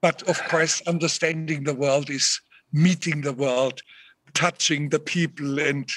But 0.00 0.22
of 0.22 0.42
course, 0.44 0.80
understanding 0.86 1.64
the 1.64 1.74
world 1.74 2.08
is 2.08 2.40
meeting 2.72 3.20
the 3.20 3.34
world, 3.34 3.82
touching 4.32 4.88
the 4.88 4.98
people, 4.98 5.60
and 5.60 5.90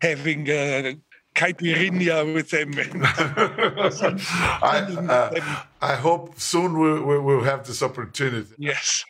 having 0.00 0.48
a 0.48 0.96
caipirinha 1.34 2.32
with 2.34 2.50
them. 2.50 2.72
I, 4.62 4.78
uh, 5.08 5.62
I 5.82 5.94
hope 5.96 6.38
soon 6.40 6.78
we'll, 6.78 7.02
we'll 7.04 7.22
we'll 7.22 7.44
have 7.44 7.66
this 7.66 7.82
opportunity. 7.82 8.54
yes, 8.58 9.04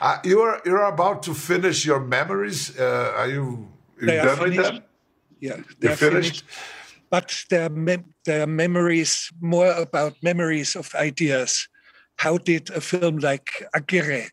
Uh, 0.00 0.18
you're 0.24 0.60
you're 0.64 0.84
about 0.84 1.22
to 1.24 1.34
finish 1.34 1.84
your 1.86 2.00
memories. 2.00 2.78
Uh, 2.78 3.12
are 3.16 3.28
you 3.28 3.68
you 4.00 4.06
They 4.06 4.18
are 4.18 4.26
done 4.26 4.38
with 4.40 4.52
finished. 4.54 4.72
them? 4.72 4.82
yeah, 5.40 5.56
they're 5.80 5.96
finished. 5.96 6.44
But 7.10 7.44
they're, 7.50 7.68
mem- 7.70 8.14
they're 8.24 8.46
memories 8.46 9.32
more 9.40 9.72
about 9.72 10.14
memories 10.22 10.76
of 10.76 10.94
ideas. 10.94 11.68
How 12.16 12.38
did 12.38 12.70
a 12.70 12.80
film 12.80 13.18
like 13.18 13.50
Aguirre 13.74 14.28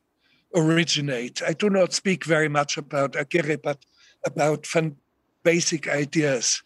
originate. 0.55 1.41
I 1.41 1.53
do 1.53 1.69
not 1.69 1.93
speak 1.93 2.25
very 2.25 2.49
much 2.49 2.77
about 2.77 3.15
Aguirre, 3.15 3.57
but 3.57 3.79
about 4.25 4.65
fun, 4.65 4.95
basic 5.43 5.87
ideas. 5.87 6.61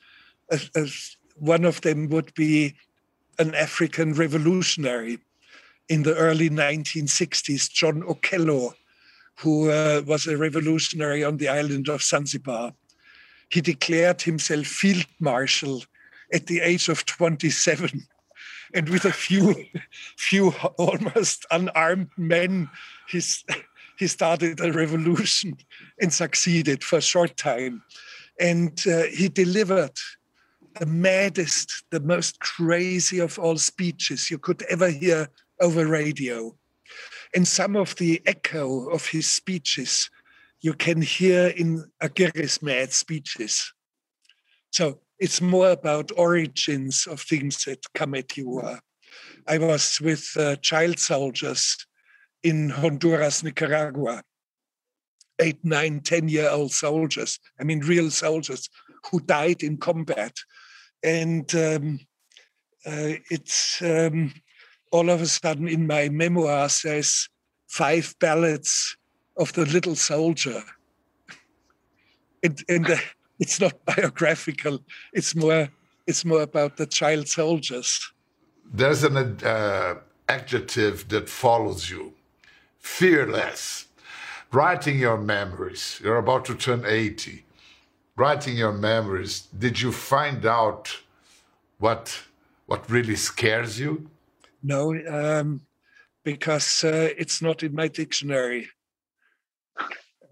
As, 0.51 1.17
one 1.35 1.65
of 1.65 1.81
them 1.81 2.09
would 2.09 2.33
be 2.35 2.75
an 3.39 3.55
African 3.55 4.13
revolutionary 4.13 5.17
in 5.89 6.03
the 6.03 6.15
early 6.15 6.49
1960s, 6.49 7.71
John 7.71 8.03
Okello, 8.03 8.73
who 9.39 9.71
uh, 9.71 10.03
was 10.05 10.27
a 10.27 10.37
revolutionary 10.37 11.23
on 11.23 11.37
the 11.37 11.47
island 11.47 11.89
of 11.89 12.03
Zanzibar. 12.03 12.73
He 13.49 13.61
declared 13.61 14.21
himself 14.21 14.67
field 14.67 15.07
marshal 15.19 15.83
at 16.33 16.47
the 16.47 16.61
age 16.61 16.89
of 16.89 17.05
27 17.05 18.07
and 18.73 18.89
with 18.89 19.05
a 19.05 19.11
few 19.11 19.65
few 20.17 20.51
almost 20.77 21.45
unarmed 21.51 22.09
men 22.17 22.69
he's 23.07 23.43
he 23.97 24.07
started 24.07 24.59
a 24.59 24.71
revolution 24.71 25.57
and 25.99 26.13
succeeded 26.13 26.83
for 26.83 26.97
a 26.97 27.01
short 27.01 27.35
time 27.37 27.83
and 28.39 28.83
uh, 28.87 29.03
he 29.03 29.27
delivered 29.27 29.91
the 30.79 30.85
maddest 30.85 31.83
the 31.91 31.99
most 31.99 32.39
crazy 32.39 33.19
of 33.19 33.37
all 33.39 33.57
speeches 33.57 34.31
you 34.31 34.37
could 34.37 34.63
ever 34.63 34.89
hear 34.89 35.27
over 35.59 35.87
radio. 35.87 36.55
And 37.35 37.47
some 37.47 37.75
of 37.75 37.95
the 37.95 38.21
echo 38.25 38.89
of 38.89 39.07
his 39.07 39.29
speeches 39.29 40.09
you 40.61 40.73
can 40.73 41.01
hear 41.01 41.47
in 41.47 41.85
Aguirre's 42.01 42.61
mad 42.61 42.91
speeches. 42.91 43.73
So 44.71 44.99
it's 45.19 45.41
more 45.41 45.71
about 45.71 46.11
origins 46.15 47.07
of 47.07 47.21
things 47.21 47.65
that 47.65 47.93
come 47.93 48.15
at 48.15 48.37
you. 48.37 48.61
I 49.47 49.57
was 49.57 49.99
with 50.01 50.31
uh, 50.37 50.55
child 50.57 50.99
soldiers 50.99 51.85
in 52.43 52.69
Honduras, 52.69 53.43
Nicaragua, 53.43 54.23
eight, 55.39 55.63
nine, 55.63 55.99
ten 56.01 56.29
year 56.29 56.49
old 56.49 56.71
soldiers. 56.71 57.39
I 57.59 57.63
mean, 57.63 57.79
real 57.79 58.11
soldiers 58.11 58.69
who 59.09 59.19
died 59.19 59.63
in 59.63 59.77
combat. 59.77 60.35
And 61.03 61.53
um, 61.55 61.99
uh, 62.85 63.17
it's 63.29 63.81
um, 63.81 64.33
all 64.91 65.09
of 65.09 65.21
a 65.21 65.27
sudden 65.27 65.67
in 65.67 65.87
my 65.87 66.09
memoirs 66.09 66.81
there's 66.83 67.29
five 67.67 68.13
ballads 68.19 68.97
of 69.37 69.53
the 69.53 69.65
little 69.65 69.95
soldier. 69.95 70.61
And, 72.43 72.63
and 72.67 72.89
uh, 72.89 72.97
it's 73.39 73.59
not 73.59 73.73
biographical. 73.85 74.79
It's 75.13 75.35
more 75.35 75.69
it's 76.07 76.25
more 76.25 76.41
about 76.41 76.77
the 76.77 76.87
child 76.87 77.27
soldiers. 77.27 78.11
There's 78.73 79.03
an 79.03 79.17
uh, 79.43 79.95
adjective 80.27 81.07
that 81.09 81.29
follows 81.29 81.89
you. 81.89 82.13
Fearless. 82.79 83.87
Writing 84.51 84.99
your 84.99 85.17
memories. 85.17 86.01
You're 86.03 86.17
about 86.17 86.45
to 86.45 86.55
turn 86.55 86.83
80 86.85 87.45
writing 88.21 88.55
your 88.63 88.75
memories 88.89 89.33
did 89.65 89.75
you 89.83 89.91
find 89.91 90.41
out 90.45 90.83
what 91.83 92.03
what 92.69 92.81
really 92.95 93.17
scares 93.29 93.79
you 93.83 93.91
no, 94.63 94.95
um, 95.09 95.61
because 96.23 96.83
uh, 96.83 97.09
it's 97.17 97.41
not 97.41 97.63
in 97.63 97.73
my 97.73 97.87
dictionary. 97.87 98.69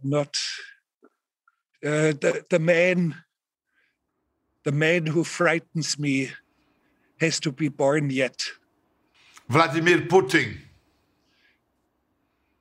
Not 0.04 0.38
uh, 1.84 2.13
the 2.21 2.45
the 2.49 2.60
man. 2.60 3.15
The 4.65 4.71
man 4.73 5.06
who 5.06 5.23
frightens 5.23 5.97
me 5.97 6.32
has 7.19 7.39
to 7.39 7.52
be 7.52 7.69
born 7.69 8.10
yet. 8.10 8.43
Vladimir 9.47 10.02
Putin. 10.02 10.58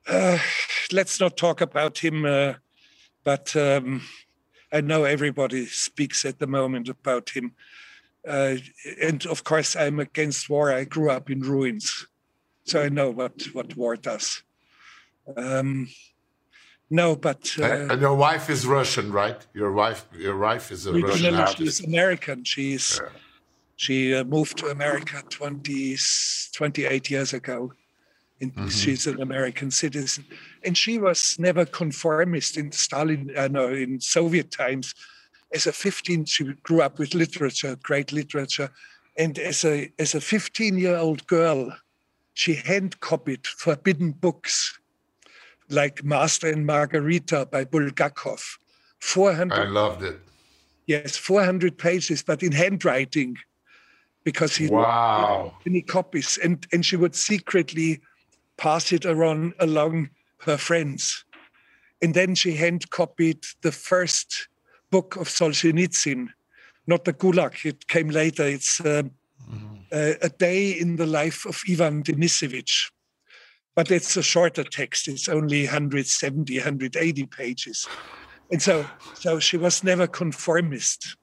Uh, 0.07 0.39
let's 0.91 1.19
not 1.19 1.37
talk 1.37 1.61
about 1.61 1.99
him, 1.99 2.25
uh, 2.25 2.53
but 3.23 3.53
um, 3.55 4.01
I 4.71 4.81
know 4.81 5.03
everybody 5.03 5.65
speaks 5.65 6.25
at 6.25 6.39
the 6.39 6.47
moment 6.47 6.89
about 6.89 7.29
him. 7.31 7.53
Uh, 8.27 8.57
and 9.01 9.25
of 9.25 9.43
course, 9.43 9.75
I'm 9.75 9.99
against 9.99 10.49
war. 10.49 10.71
I 10.71 10.83
grew 10.83 11.09
up 11.09 11.29
in 11.29 11.41
ruins, 11.41 12.07
so 12.65 12.81
I 12.81 12.89
know 12.89 13.09
what, 13.09 13.43
what 13.53 13.75
war 13.75 13.95
does. 13.95 14.43
Um, 15.35 15.89
no, 16.89 17.15
but 17.15 17.55
uh, 17.59 17.87
and 17.91 18.01
your 18.01 18.15
wife 18.15 18.49
is 18.49 18.65
Russian, 18.65 19.11
right? 19.11 19.45
Your 19.53 19.71
wife, 19.71 20.07
your 20.17 20.37
wife 20.37 20.71
is 20.71 20.87
a 20.87 20.93
Russian 20.93 21.35
artist. 21.35 21.57
She's 21.57 21.85
American. 21.85 22.43
She's 22.43 22.99
yeah. 23.01 23.09
she 23.75 24.15
uh, 24.15 24.23
moved 24.23 24.57
to 24.57 24.67
America 24.67 25.21
20, 25.29 25.97
28 26.53 27.11
years 27.11 27.33
ago. 27.33 27.71
And 28.41 28.55
mm-hmm. 28.55 28.67
She's 28.69 29.05
an 29.05 29.21
American 29.21 29.69
citizen, 29.69 30.25
and 30.63 30.77
she 30.77 30.97
was 30.97 31.35
never 31.39 31.65
conformist 31.65 32.57
in 32.57 32.71
Stalin. 32.71 33.31
Uh, 33.35 33.49
no, 33.49 33.67
in 33.67 33.99
Soviet 33.99 34.49
times 34.51 34.95
as 35.53 35.67
a 35.67 35.71
15, 35.71 36.25
she 36.25 36.43
grew 36.63 36.81
up 36.81 36.99
with 36.99 37.13
literature, 37.13 37.77
great 37.81 38.11
literature. 38.11 38.69
And 39.17 39.37
as 39.39 39.65
a, 39.65 39.91
as 39.99 40.15
a 40.15 40.21
15 40.21 40.77
year 40.77 40.95
old 40.95 41.25
girl, 41.27 41.75
she 42.33 42.53
hand 42.53 42.99
copied 42.99 43.45
forbidden 43.45 44.11
books 44.11 44.79
like 45.69 46.03
Master 46.03 46.47
and 46.47 46.65
Margarita 46.65 47.47
by 47.51 47.65
Bulgakov. 47.65 48.41
400. 48.99 49.53
I 49.53 49.65
loved 49.65 50.03
it. 50.03 50.19
Yes, 50.85 51.17
400 51.17 51.77
pages, 51.77 52.23
but 52.23 52.41
in 52.41 52.51
handwriting 52.51 53.37
because 54.23 54.55
he 54.55 54.67
wow 54.67 55.53
many 55.65 55.81
copies 55.81 56.37
and 56.43 56.67
and 56.73 56.85
she 56.85 56.97
would 56.97 57.15
secretly 57.15 58.01
pass 58.59 58.91
it 58.91 59.05
around 59.05 59.53
along 59.59 60.09
her 60.41 60.57
friends 60.57 61.23
and 62.01 62.13
then 62.13 62.35
she 62.35 62.55
hand 62.55 62.89
copied 62.89 63.45
the 63.61 63.71
first 63.71 64.47
book 64.89 65.15
of 65.15 65.27
Solzhenitsyn, 65.27 66.29
not 66.87 67.05
the 67.05 67.13
Gulag. 67.13 67.65
It 67.65 67.87
came 67.87 68.09
later. 68.09 68.43
It's 68.43 68.79
um, 68.79 69.11
mm-hmm. 69.49 69.75
a, 69.91 70.15
a, 70.21 70.29
day 70.29 70.71
in 70.71 70.95
the 70.95 71.05
life 71.05 71.45
of 71.45 71.61
Ivan 71.69 72.03
Denisovich. 72.03 72.91
But 73.75 73.91
it's 73.91 74.17
a 74.17 74.23
shorter 74.23 74.63
text. 74.63 75.07
It's 75.07 75.29
only 75.29 75.63
170, 75.63 76.57
180 76.57 77.25
pages. 77.27 77.87
And 78.51 78.61
so, 78.61 78.85
so 79.13 79.39
she 79.39 79.57
was 79.57 79.83
never 79.83 80.07
conformist. 80.07 81.17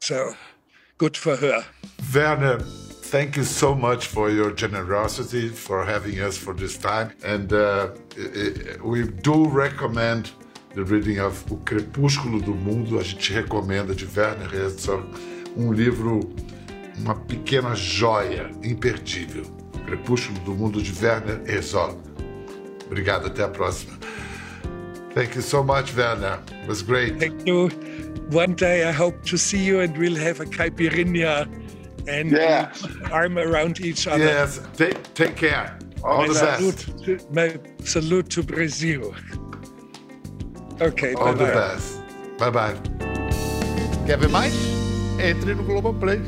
So 0.00 0.34
good 0.98 1.16
for 1.16 1.36
her. 1.36 1.64
Werner, 2.14 2.64
thank 3.14 3.36
you 3.36 3.44
so 3.44 3.76
much 3.76 4.08
for 4.08 4.28
your 4.28 4.50
generosity, 4.50 5.48
for 5.48 5.84
having 5.84 6.18
us 6.20 6.36
for 6.36 6.52
this 6.52 6.76
time. 6.76 7.12
And 7.24 7.52
uh, 7.52 7.90
we 8.82 9.04
do 9.04 9.46
recommend 9.46 10.32
The 10.74 10.82
Reading 10.82 11.20
of 11.20 11.44
O 11.48 11.56
Crepúsculo 11.58 12.42
do 12.44 12.52
Mundo, 12.52 12.98
a 12.98 13.04
gente 13.04 13.32
recomenda 13.32 13.94
de 13.94 14.04
Werner 14.04 14.52
Herzog, 14.52 15.06
um 15.56 15.72
livro, 15.72 16.28
uma 16.98 17.14
pequena 17.14 17.76
joia 17.76 18.50
imperdível. 18.64 19.44
Crepúsculo 19.86 20.40
do 20.40 20.52
Mundo 20.52 20.82
de 20.82 20.92
Werner 21.00 21.40
Herzog. 21.48 21.96
Obrigado, 22.86 23.28
até 23.28 23.44
a 23.44 23.48
próxima. 23.48 23.96
Thank 25.14 25.36
you 25.36 25.42
so 25.42 25.62
much, 25.62 25.94
Werner. 25.94 26.40
It 26.62 26.68
was 26.68 26.82
great. 26.82 27.20
Thank 27.20 27.46
you. 27.46 27.68
One 28.32 28.56
day 28.56 28.82
I 28.82 28.90
hope 28.90 29.22
to 29.30 29.38
see 29.38 29.64
you 29.64 29.82
and 29.82 29.96
we'll 29.96 30.16
have 30.16 30.40
a 30.40 30.46
caipirinha 30.46 31.46
and 32.08 32.30
yeah. 32.30 32.72
arm 33.10 33.38
around 33.38 33.80
each 33.80 34.06
other. 34.06 34.24
Yes, 34.24 34.60
take, 34.76 35.14
take 35.14 35.36
care. 35.36 35.78
All 36.02 36.26
my 36.26 36.28
the 36.28 36.34
best. 36.34 37.04
To, 37.04 37.18
my 37.30 37.58
salute 37.84 38.28
to 38.30 38.42
Brazil. 38.42 39.14
Ok, 40.80 41.14
All 41.14 41.24
bye 41.24 41.32
the 41.32 41.44
bye. 41.44 41.54
best. 41.54 42.00
Bye 42.38 42.50
bye. 42.50 42.74
Quer 44.06 44.18
ver 44.18 44.28
mais? 44.28 44.52
Entre 45.18 45.54
no 45.54 45.62
Globoplay. 45.62 46.20